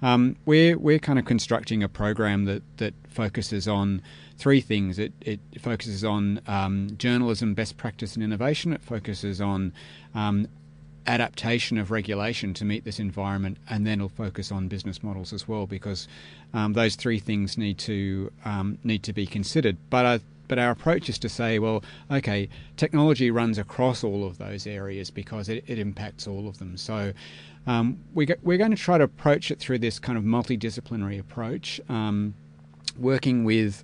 um, 0.00 0.36
we're 0.44 0.78
we're 0.78 0.98
kind 0.98 1.18
of 1.18 1.24
constructing 1.24 1.82
a 1.82 1.88
program 1.88 2.44
that 2.46 2.62
that 2.78 2.94
focuses 3.08 3.68
on 3.68 4.02
three 4.36 4.60
things. 4.60 4.98
It 4.98 5.12
it 5.20 5.40
focuses 5.60 6.04
on 6.04 6.40
um, 6.46 6.90
journalism 6.98 7.54
best 7.54 7.76
practice 7.76 8.14
and 8.14 8.22
innovation. 8.22 8.72
It 8.72 8.82
focuses 8.82 9.40
on 9.40 9.72
um, 10.14 10.48
adaptation 11.06 11.78
of 11.78 11.90
regulation 11.90 12.54
to 12.54 12.64
meet 12.64 12.84
this 12.84 12.98
environment, 12.98 13.58
and 13.68 13.86
then 13.86 14.00
it'll 14.00 14.08
focus 14.08 14.52
on 14.52 14.68
business 14.68 15.02
models 15.02 15.32
as 15.32 15.48
well, 15.48 15.66
because 15.66 16.08
um, 16.54 16.72
those 16.74 16.96
three 16.96 17.18
things 17.18 17.58
need 17.58 17.78
to 17.78 18.30
um, 18.44 18.78
need 18.84 19.02
to 19.02 19.12
be 19.12 19.26
considered. 19.26 19.76
But 19.90 20.06
I 20.06 20.20
but 20.48 20.58
our 20.58 20.70
approach 20.70 21.08
is 21.08 21.18
to 21.20 21.28
say, 21.28 21.58
well, 21.58 21.82
okay, 22.10 22.48
technology 22.76 23.30
runs 23.30 23.56
across 23.58 24.04
all 24.04 24.26
of 24.26 24.36
those 24.36 24.66
areas 24.66 25.10
because 25.10 25.48
it, 25.48 25.64
it 25.66 25.78
impacts 25.78 26.26
all 26.26 26.46
of 26.46 26.58
them. 26.58 26.76
So 26.76 27.14
um, 27.66 27.98
we 28.12 28.28
we're 28.42 28.58
going 28.58 28.70
to 28.70 28.76
try 28.76 28.98
to 28.98 29.04
approach 29.04 29.50
it 29.50 29.58
through 29.58 29.78
this 29.78 29.98
kind 29.98 30.18
of 30.18 30.24
multidisciplinary 30.24 31.18
approach, 31.18 31.80
um, 31.88 32.34
working 32.98 33.44
with 33.44 33.82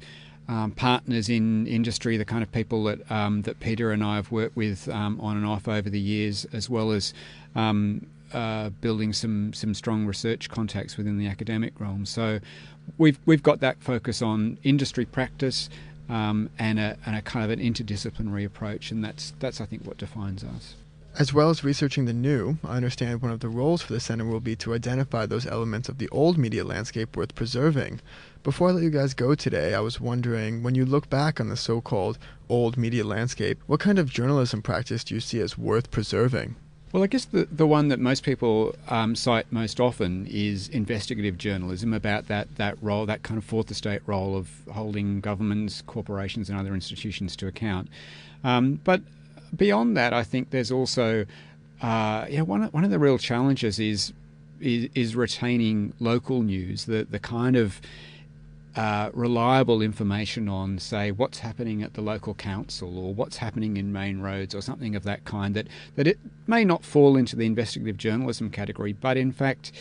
um, 0.48 0.72
partners 0.72 1.28
in 1.28 1.66
industry, 1.66 2.16
the 2.16 2.24
kind 2.24 2.42
of 2.42 2.50
people 2.50 2.84
that 2.84 3.10
um, 3.10 3.42
that 3.42 3.60
Peter 3.60 3.92
and 3.92 4.02
I 4.02 4.16
have 4.16 4.32
worked 4.32 4.56
with 4.56 4.88
um, 4.88 5.20
on 5.20 5.36
and 5.36 5.46
off 5.46 5.68
over 5.68 5.90
the 5.90 6.00
years, 6.00 6.46
as 6.52 6.70
well 6.70 6.90
as 6.90 7.12
um, 7.54 8.06
uh, 8.32 8.70
building 8.80 9.12
some 9.12 9.52
some 9.52 9.74
strong 9.74 10.06
research 10.06 10.48
contacts 10.48 10.96
within 10.96 11.18
the 11.18 11.26
academic 11.26 11.78
realm. 11.78 12.06
So 12.06 12.40
we've 12.96 13.18
we've 13.26 13.42
got 13.42 13.60
that 13.60 13.82
focus 13.82 14.22
on 14.22 14.58
industry 14.62 15.04
practice, 15.04 15.68
um, 16.08 16.50
and, 16.58 16.78
a, 16.78 16.96
and 17.04 17.16
a 17.16 17.22
kind 17.22 17.44
of 17.44 17.50
an 17.50 17.64
interdisciplinary 17.64 18.44
approach, 18.44 18.90
and 18.90 19.04
that's 19.04 19.34
that's 19.38 19.60
I 19.60 19.66
think 19.66 19.84
what 19.84 19.98
defines 19.98 20.44
us. 20.44 20.74
As 21.18 21.34
well 21.34 21.50
as 21.50 21.64
researching 21.64 22.04
the 22.04 22.12
new, 22.12 22.58
I 22.62 22.76
understand 22.76 23.22
one 23.22 23.32
of 23.32 23.40
the 23.40 23.48
roles 23.48 23.82
for 23.82 23.92
the 23.92 23.98
center 23.98 24.24
will 24.24 24.40
be 24.40 24.54
to 24.56 24.72
identify 24.72 25.26
those 25.26 25.46
elements 25.46 25.88
of 25.88 25.98
the 25.98 26.08
old 26.10 26.38
media 26.38 26.64
landscape 26.64 27.16
worth 27.16 27.34
preserving. 27.34 28.00
Before 28.44 28.68
I 28.68 28.72
let 28.72 28.84
you 28.84 28.90
guys 28.90 29.14
go 29.14 29.34
today, 29.34 29.74
I 29.74 29.80
was 29.80 30.00
wondering 30.00 30.62
when 30.62 30.74
you 30.74 30.86
look 30.86 31.10
back 31.10 31.40
on 31.40 31.48
the 31.48 31.56
so 31.56 31.80
called 31.80 32.18
old 32.48 32.76
media 32.76 33.04
landscape, 33.04 33.58
what 33.66 33.80
kind 33.80 33.98
of 33.98 34.08
journalism 34.08 34.62
practice 34.62 35.02
do 35.02 35.14
you 35.14 35.20
see 35.20 35.40
as 35.40 35.58
worth 35.58 35.90
preserving? 35.90 36.54
Well, 36.92 37.02
I 37.02 37.08
guess 37.08 37.26
the, 37.26 37.46
the 37.50 37.66
one 37.66 37.88
that 37.88 37.98
most 37.98 38.22
people 38.22 38.74
um, 38.88 39.14
cite 39.14 39.50
most 39.50 39.80
often 39.80 40.26
is 40.30 40.68
investigative 40.68 41.36
journalism 41.36 41.92
about 41.92 42.28
that, 42.28 42.56
that 42.56 42.78
role, 42.80 43.04
that 43.06 43.22
kind 43.22 43.36
of 43.36 43.44
fourth 43.44 43.70
estate 43.70 44.00
role 44.06 44.36
of 44.36 44.48
holding 44.72 45.20
governments, 45.20 45.82
corporations, 45.82 46.48
and 46.48 46.58
other 46.58 46.74
institutions 46.74 47.36
to 47.36 47.48
account. 47.48 47.88
Um, 48.44 48.80
but 48.84 49.02
beyond 49.54 49.96
that, 49.96 50.14
I 50.14 50.22
think 50.22 50.50
there's 50.50 50.70
also, 50.70 51.26
uh, 51.82 52.26
know, 52.30 52.44
one, 52.44 52.62
one 52.68 52.84
of 52.84 52.90
the 52.90 52.98
real 53.00 53.18
challenges 53.18 53.78
is, 53.78 54.12
is, 54.60 54.88
is 54.94 55.16
retaining 55.16 55.92
local 55.98 56.42
news, 56.42 56.86
the, 56.86 57.04
the 57.04 57.18
kind 57.18 57.56
of 57.56 57.82
uh, 58.78 59.10
reliable 59.12 59.82
information 59.82 60.48
on, 60.48 60.78
say, 60.78 61.10
what's 61.10 61.40
happening 61.40 61.82
at 61.82 61.94
the 61.94 62.00
local 62.00 62.32
council 62.32 62.96
or 62.96 63.12
what's 63.12 63.38
happening 63.38 63.76
in 63.76 63.92
main 63.92 64.20
roads 64.20 64.54
or 64.54 64.60
something 64.60 64.94
of 64.94 65.02
that 65.02 65.24
kind, 65.24 65.56
that, 65.56 65.66
that 65.96 66.06
it 66.06 66.16
may 66.46 66.64
not 66.64 66.84
fall 66.84 67.16
into 67.16 67.34
the 67.34 67.44
investigative 67.44 67.96
journalism 67.96 68.50
category, 68.50 68.92
but 68.92 69.16
in 69.16 69.32
fact, 69.32 69.72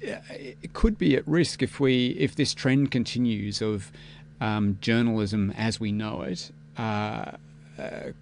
it 0.00 0.72
could 0.72 0.96
be 0.96 1.16
at 1.16 1.28
risk 1.28 1.62
if 1.62 1.78
we 1.78 2.08
if 2.18 2.34
this 2.34 2.54
trend 2.54 2.90
continues 2.90 3.60
of 3.60 3.92
um, 4.40 4.78
journalism 4.80 5.52
as 5.54 5.78
we 5.78 5.92
know 5.92 6.22
it 6.22 6.50
uh, 6.78 7.32
uh, 7.78 8.12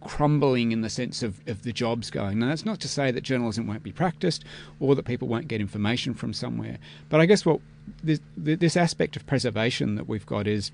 crumbling 0.00 0.72
in 0.72 0.80
the 0.80 0.88
sense 0.88 1.22
of, 1.22 1.38
of 1.46 1.64
the 1.64 1.72
jobs 1.72 2.10
going. 2.10 2.38
Now, 2.38 2.48
that's 2.48 2.64
not 2.64 2.80
to 2.80 2.88
say 2.88 3.10
that 3.10 3.20
journalism 3.20 3.66
won't 3.66 3.82
be 3.82 3.92
practiced 3.92 4.42
or 4.80 4.94
that 4.94 5.04
people 5.04 5.28
won't 5.28 5.48
get 5.48 5.60
information 5.60 6.14
from 6.14 6.32
somewhere. 6.32 6.78
But 7.10 7.20
I 7.20 7.26
guess 7.26 7.44
what 7.44 7.60
this, 8.02 8.20
this 8.36 8.76
aspect 8.76 9.16
of 9.16 9.26
preservation 9.26 9.94
that 9.96 10.08
we've 10.08 10.26
got 10.26 10.46
is 10.46 10.70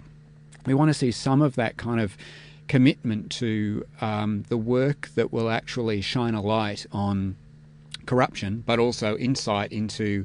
we 0.67 0.75
want 0.75 0.89
to 0.89 0.95
see 0.95 1.11
some 1.11 1.43
of 1.43 1.57
that 1.57 1.77
kind 1.77 2.01
of 2.01 2.17
commitment 2.69 3.31
to 3.33 3.85
um, 4.01 4.45
the 4.49 4.57
work 4.57 5.09
that 5.15 5.33
will 5.33 5.51
actually 5.51 6.01
shine 6.01 6.35
a 6.35 6.41
light 6.41 6.87
on 6.93 7.37
corruption, 8.07 8.63
but 8.67 8.79
also 8.79 9.17
insight 9.17 9.73
into 9.73 10.25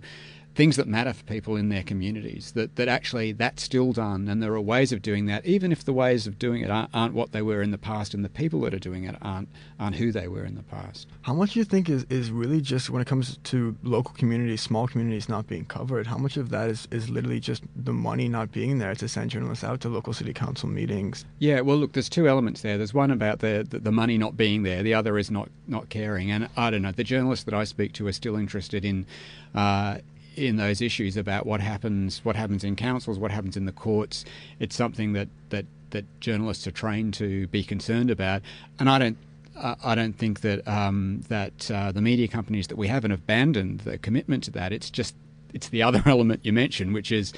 things 0.56 0.78
that 0.78 0.88
matter 0.88 1.12
for 1.12 1.24
people 1.26 1.58
in 1.58 1.68
their 1.70 1.84
communities. 1.84 2.54
That 2.54 2.78
that 2.78 2.88
actually 2.88 3.34
that's 3.34 3.62
still 3.62 3.92
done, 3.92 4.28
and 4.28 4.42
there 4.42 4.54
are 4.54 4.62
ways 4.62 4.92
of 4.92 5.02
doing 5.02 5.26
that, 5.26 5.46
even 5.46 5.72
if 5.72 5.84
the 5.84 5.94
ways 5.94 6.26
of 6.26 6.40
doing 6.40 6.62
it 6.62 6.72
aren't, 6.72 6.90
aren't, 6.94 7.14
what 7.14 7.34
they 7.34 7.42
were 7.42 7.62
in 7.62 7.72
the 7.72 7.78
past, 7.78 8.14
and 8.14 8.24
the 8.24 8.30
people 8.30 8.62
that 8.62 8.74
are 8.74 8.80
doing 8.80 9.04
it 9.04 9.16
aren't 9.22 9.50
aren't 9.80 9.98
who 9.98 10.12
they 10.12 10.28
were 10.28 10.46
in 10.46 10.56
the 10.56 10.64
past. 10.64 11.08
How 11.24 11.34
much 11.34 11.54
do 11.54 11.60
you 11.60 11.66
think 11.66 11.90
is, 11.90 12.06
is 12.10 12.32
really 12.32 12.62
just 12.62 12.90
when 12.90 13.02
it 13.02 13.08
comes 13.08 13.38
to 13.44 13.76
local 13.84 14.14
communities, 14.16 14.62
small 14.62 14.88
communities 14.88 15.28
not 15.28 15.48
being 15.48 15.66
covered? 15.66 16.08
How 16.08 16.18
much 16.18 16.38
of 16.38 16.50
that 16.50 16.70
is, 16.70 16.88
is 16.90 17.10
literally 17.10 17.40
just 17.40 17.64
the 17.76 17.94
money 17.94 18.30
not 18.30 18.52
being 18.52 18.80
there 18.80 18.96
to 18.96 19.08
send 19.08 19.32
journalists 19.32 19.64
out 19.64 19.82
to 19.82 19.90
local 19.90 20.14
city 20.14 20.34
council 20.34 20.70
meetings? 20.70 21.26
Yeah, 21.40 21.62
well, 21.62 21.78
look, 21.78 21.94
there's 21.94 22.10
two 22.10 22.28
elements 22.30 22.62
there. 22.62 22.78
There's 22.78 22.94
one 22.94 23.12
about 23.12 23.40
the 23.40 23.68
the, 23.70 23.80
the 23.80 23.92
money 23.92 24.18
not 24.18 24.38
being 24.38 24.64
there. 24.64 24.84
The 24.84 24.94
other 24.94 25.18
is 25.18 25.30
not 25.30 25.50
not 25.68 25.90
caring. 25.90 26.32
And 26.32 26.48
I 26.56 26.70
don't 26.70 26.82
know. 26.82 26.94
The 26.94 27.04
journalists 27.04 27.44
that 27.46 27.54
I 27.54 27.66
speak 27.66 27.92
to 27.94 28.08
are 28.08 28.14
still 28.14 28.38
interested 28.38 28.86
in. 28.86 29.06
Uh, 29.54 30.00
in 30.36 30.58
those 30.58 30.82
issues 30.82 31.18
about 31.18 31.46
what 31.46 31.62
happens 31.62 32.24
what 32.24 32.36
happens 32.36 32.64
in 32.64 32.76
councils, 32.76 33.18
what 33.20 33.32
happens 33.32 33.58
in 33.58 33.66
the 33.66 33.72
courts. 33.72 34.26
It's 34.60 34.76
something 34.76 35.14
that 35.14 35.30
that 35.50 35.66
that 35.92 36.06
journalists 36.20 36.68
are 36.68 36.72
trained 36.72 37.14
to 37.16 37.48
be 37.48 37.64
concerned 37.64 38.10
about, 38.10 38.42
and 38.80 38.90
I 38.90 39.00
don't. 39.00 39.18
I 39.58 39.96
don't 39.96 40.18
think 40.18 40.42
that 40.42 40.68
um, 40.68 41.22
that 41.30 41.72
uh, 41.72 41.94
the 41.94 42.02
media 42.02 42.28
companies 42.28 42.68
that 42.68 42.76
we 42.76 42.90
have 42.90 43.04
have 43.04 43.12
abandoned 43.12 43.80
the 43.82 43.98
commitment 43.98 44.44
to 44.46 44.52
that. 44.52 44.74
It's 44.74 44.90
just 44.90 45.16
it's 45.54 45.70
the 45.70 45.82
other 45.82 46.04
element 46.06 46.42
you 46.44 46.52
mentioned, 46.52 46.94
which 46.94 47.12
is 47.12 47.34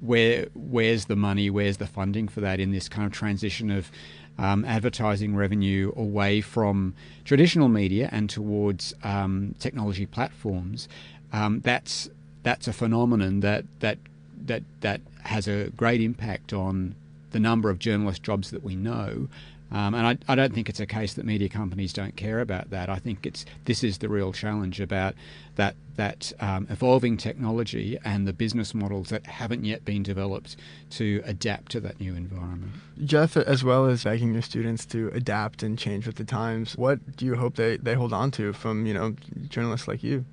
where 0.00 0.46
where's 0.54 1.06
the 1.06 1.16
money, 1.16 1.50
where's 1.50 1.76
the 1.76 1.86
funding 1.86 2.26
for 2.28 2.40
that 2.40 2.58
in 2.58 2.70
this 2.72 2.88
kind 2.88 3.06
of 3.06 3.12
transition 3.12 3.70
of 3.70 3.90
um, 4.38 4.64
advertising 4.64 5.34
revenue 5.34 5.92
away 5.96 6.40
from 6.40 6.94
traditional 7.24 7.68
media 7.68 8.08
and 8.12 8.30
towards 8.30 8.94
um, 9.02 9.54
technology 9.58 10.06
platforms. 10.06 10.88
Um, 11.32 11.60
that's 11.60 12.08
that's 12.48 12.66
a 12.66 12.72
phenomenon 12.72 13.40
that 13.40 13.64
that 13.80 13.98
that 14.46 14.62
that 14.80 15.02
has 15.24 15.46
a 15.46 15.68
great 15.76 16.00
impact 16.00 16.54
on 16.54 16.94
the 17.32 17.38
number 17.38 17.68
of 17.68 17.78
journalist 17.78 18.22
jobs 18.22 18.50
that 18.52 18.62
we 18.64 18.74
know. 18.74 19.28
Um, 19.70 19.94
and 19.94 20.06
I, 20.06 20.32
I, 20.32 20.34
don't 20.34 20.54
think 20.54 20.70
it's 20.70 20.80
a 20.80 20.86
case 20.86 21.12
that 21.12 21.26
media 21.26 21.50
companies 21.50 21.92
don't 21.92 22.16
care 22.16 22.40
about 22.40 22.70
that. 22.70 22.88
I 22.88 22.98
think 22.98 23.26
it's 23.26 23.44
this 23.66 23.84
is 23.84 23.98
the 23.98 24.08
real 24.08 24.32
challenge 24.32 24.80
about 24.80 25.14
that 25.56 25.74
that 25.96 26.32
um, 26.40 26.66
evolving 26.70 27.18
technology 27.18 27.98
and 28.02 28.26
the 28.26 28.32
business 28.32 28.72
models 28.72 29.10
that 29.10 29.26
haven't 29.26 29.64
yet 29.64 29.84
been 29.84 30.02
developed 30.02 30.56
to 30.92 31.20
adapt 31.26 31.72
to 31.72 31.80
that 31.80 32.00
new 32.00 32.14
environment. 32.14 32.72
Jeff, 33.04 33.36
as 33.36 33.62
well 33.62 33.84
as 33.84 34.04
begging 34.04 34.32
your 34.32 34.40
students 34.40 34.86
to 34.86 35.10
adapt 35.12 35.62
and 35.62 35.78
change 35.78 36.06
with 36.06 36.16
the 36.16 36.24
times, 36.24 36.74
what 36.78 37.16
do 37.18 37.26
you 37.26 37.36
hope 37.36 37.56
they, 37.56 37.76
they 37.76 37.92
hold 37.92 38.14
on 38.14 38.30
to 38.30 38.54
from 38.54 38.86
you 38.86 38.94
know 38.94 39.14
journalists 39.50 39.86
like 39.86 40.02
you? 40.02 40.24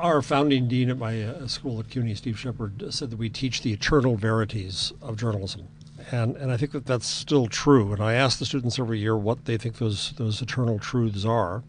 Our 0.00 0.22
founding 0.22 0.68
dean 0.68 0.90
at 0.90 0.98
my 0.98 1.22
uh, 1.22 1.46
school 1.46 1.78
at 1.80 1.90
CUNY, 1.90 2.14
Steve 2.14 2.38
Shepard, 2.38 2.92
said 2.92 3.10
that 3.10 3.18
we 3.18 3.28
teach 3.28 3.62
the 3.62 3.72
eternal 3.72 4.16
verities 4.16 4.92
of 5.00 5.16
journalism. 5.16 5.68
And, 6.10 6.36
and 6.36 6.50
I 6.50 6.56
think 6.56 6.72
that 6.72 6.86
that's 6.86 7.06
still 7.06 7.46
true. 7.46 7.92
And 7.92 8.02
I 8.02 8.14
ask 8.14 8.38
the 8.38 8.46
students 8.46 8.78
every 8.78 8.98
year 8.98 9.16
what 9.16 9.44
they 9.44 9.56
think 9.56 9.76
those, 9.76 10.12
those 10.12 10.40
eternal 10.40 10.78
truths 10.78 11.24
are. 11.24 11.62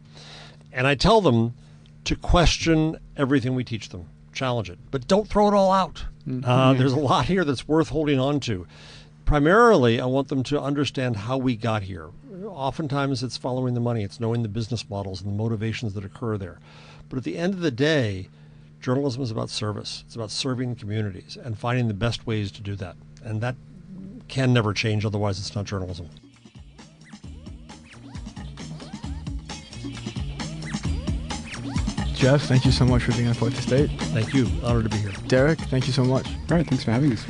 And 0.72 0.88
I 0.88 0.96
tell 0.96 1.22
them 1.22 1.54
to 2.06 2.16
question 2.16 2.98
everything 3.18 3.56
we 3.56 3.64
teach 3.64 3.90
them, 3.90 4.08
challenge 4.34 4.70
it, 4.70 4.80
but 4.90 5.08
don't 5.08 5.28
throw 5.28 5.48
it 5.48 5.54
all 5.54 5.72
out. 5.72 6.06
Mm-hmm. 6.28 6.50
Uh, 6.50 6.74
there's 6.74 6.94
a 6.94 7.00
lot 7.00 7.26
here 7.26 7.44
that's 7.44 7.68
worth 7.68 7.90
holding 7.90 8.20
on 8.20 8.40
to. 8.42 8.66
Primarily, 9.26 10.00
I 10.00 10.06
want 10.06 10.30
them 10.30 10.44
to 10.44 10.62
understand 10.62 11.16
how 11.16 11.38
we 11.38 11.56
got 11.56 11.84
here. 11.84 12.10
Oftentimes, 12.44 13.24
it's 13.24 13.38
following 13.38 13.74
the 13.74 13.80
money, 13.80 14.04
it's 14.04 14.20
knowing 14.20 14.42
the 14.42 14.50
business 14.50 14.90
models 14.90 15.22
and 15.22 15.32
the 15.32 15.36
motivations 15.36 15.94
that 15.94 16.06
occur 16.06 16.38
there. 16.38 16.60
But 17.10 17.18
at 17.18 17.24
the 17.24 17.38
end 17.38 17.54
of 17.54 17.60
the 17.60 17.72
day, 17.72 18.30
journalism 18.80 19.22
is 19.22 19.32
about 19.32 19.50
service. 19.50 20.04
It's 20.06 20.16
about 20.16 20.32
serving 20.32 20.76
communities 20.76 21.38
and 21.42 21.58
finding 21.58 21.88
the 21.88 21.94
best 21.94 22.26
ways 22.26 22.52
to 22.54 22.62
do 22.62 22.76
that. 22.78 22.96
And 23.24 23.42
that 23.42 23.56
can 24.28 24.54
never 24.54 24.74
change, 24.74 25.06
otherwise, 25.06 25.40
it's 25.40 25.56
not 25.56 25.66
journalism. 25.66 26.10
Jeff, 32.14 32.44
thank 32.44 32.66
you 32.66 32.72
so 32.72 32.86
much 32.86 33.04
for 33.04 33.12
being 33.14 33.28
on 33.28 33.34
Fourth 33.34 33.58
Estate. 33.58 33.90
Thank 34.14 34.34
you. 34.34 34.48
Honored 34.64 34.84
to 34.84 34.90
be 34.90 34.98
here. 34.98 35.12
Derek, 35.28 35.60
thank 35.60 35.88
you 35.88 35.94
so 35.94 36.04
much. 36.04 36.28
All 36.28 36.58
right, 36.58 36.68
thanks 36.68 36.84
for 36.84 36.92
having 36.92 37.12
us. 37.14 37.26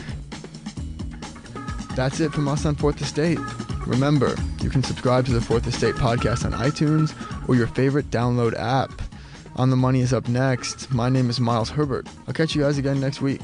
That's 1.96 2.20
it 2.20 2.32
from 2.34 2.48
us 2.48 2.66
on 2.66 2.76
Fourth 2.76 3.02
Estate. 3.02 3.40
Remember, 3.88 4.36
you 4.62 4.70
can 4.70 4.84
subscribe 4.84 5.26
to 5.26 5.32
the 5.32 5.42
Fourth 5.42 5.68
Estate 5.68 5.96
podcast 5.96 6.46
on 6.46 6.54
iTunes 6.54 7.14
or 7.50 7.56
your 7.56 7.68
favorite 7.68 8.10
download 8.10 8.58
app. 8.58 8.92
On 9.58 9.70
the 9.70 9.76
Money 9.76 10.02
is 10.02 10.14
up 10.14 10.30
next. 10.30 10.92
My 10.92 11.10
name 11.10 11.30
is 11.30 11.40
Miles 11.40 11.70
Herbert. 11.70 12.08
I'll 12.28 12.34
catch 12.34 12.56
you 12.56 12.62
guys 12.62 12.78
again 12.78 13.00
next 13.02 13.22
week. 13.22 13.42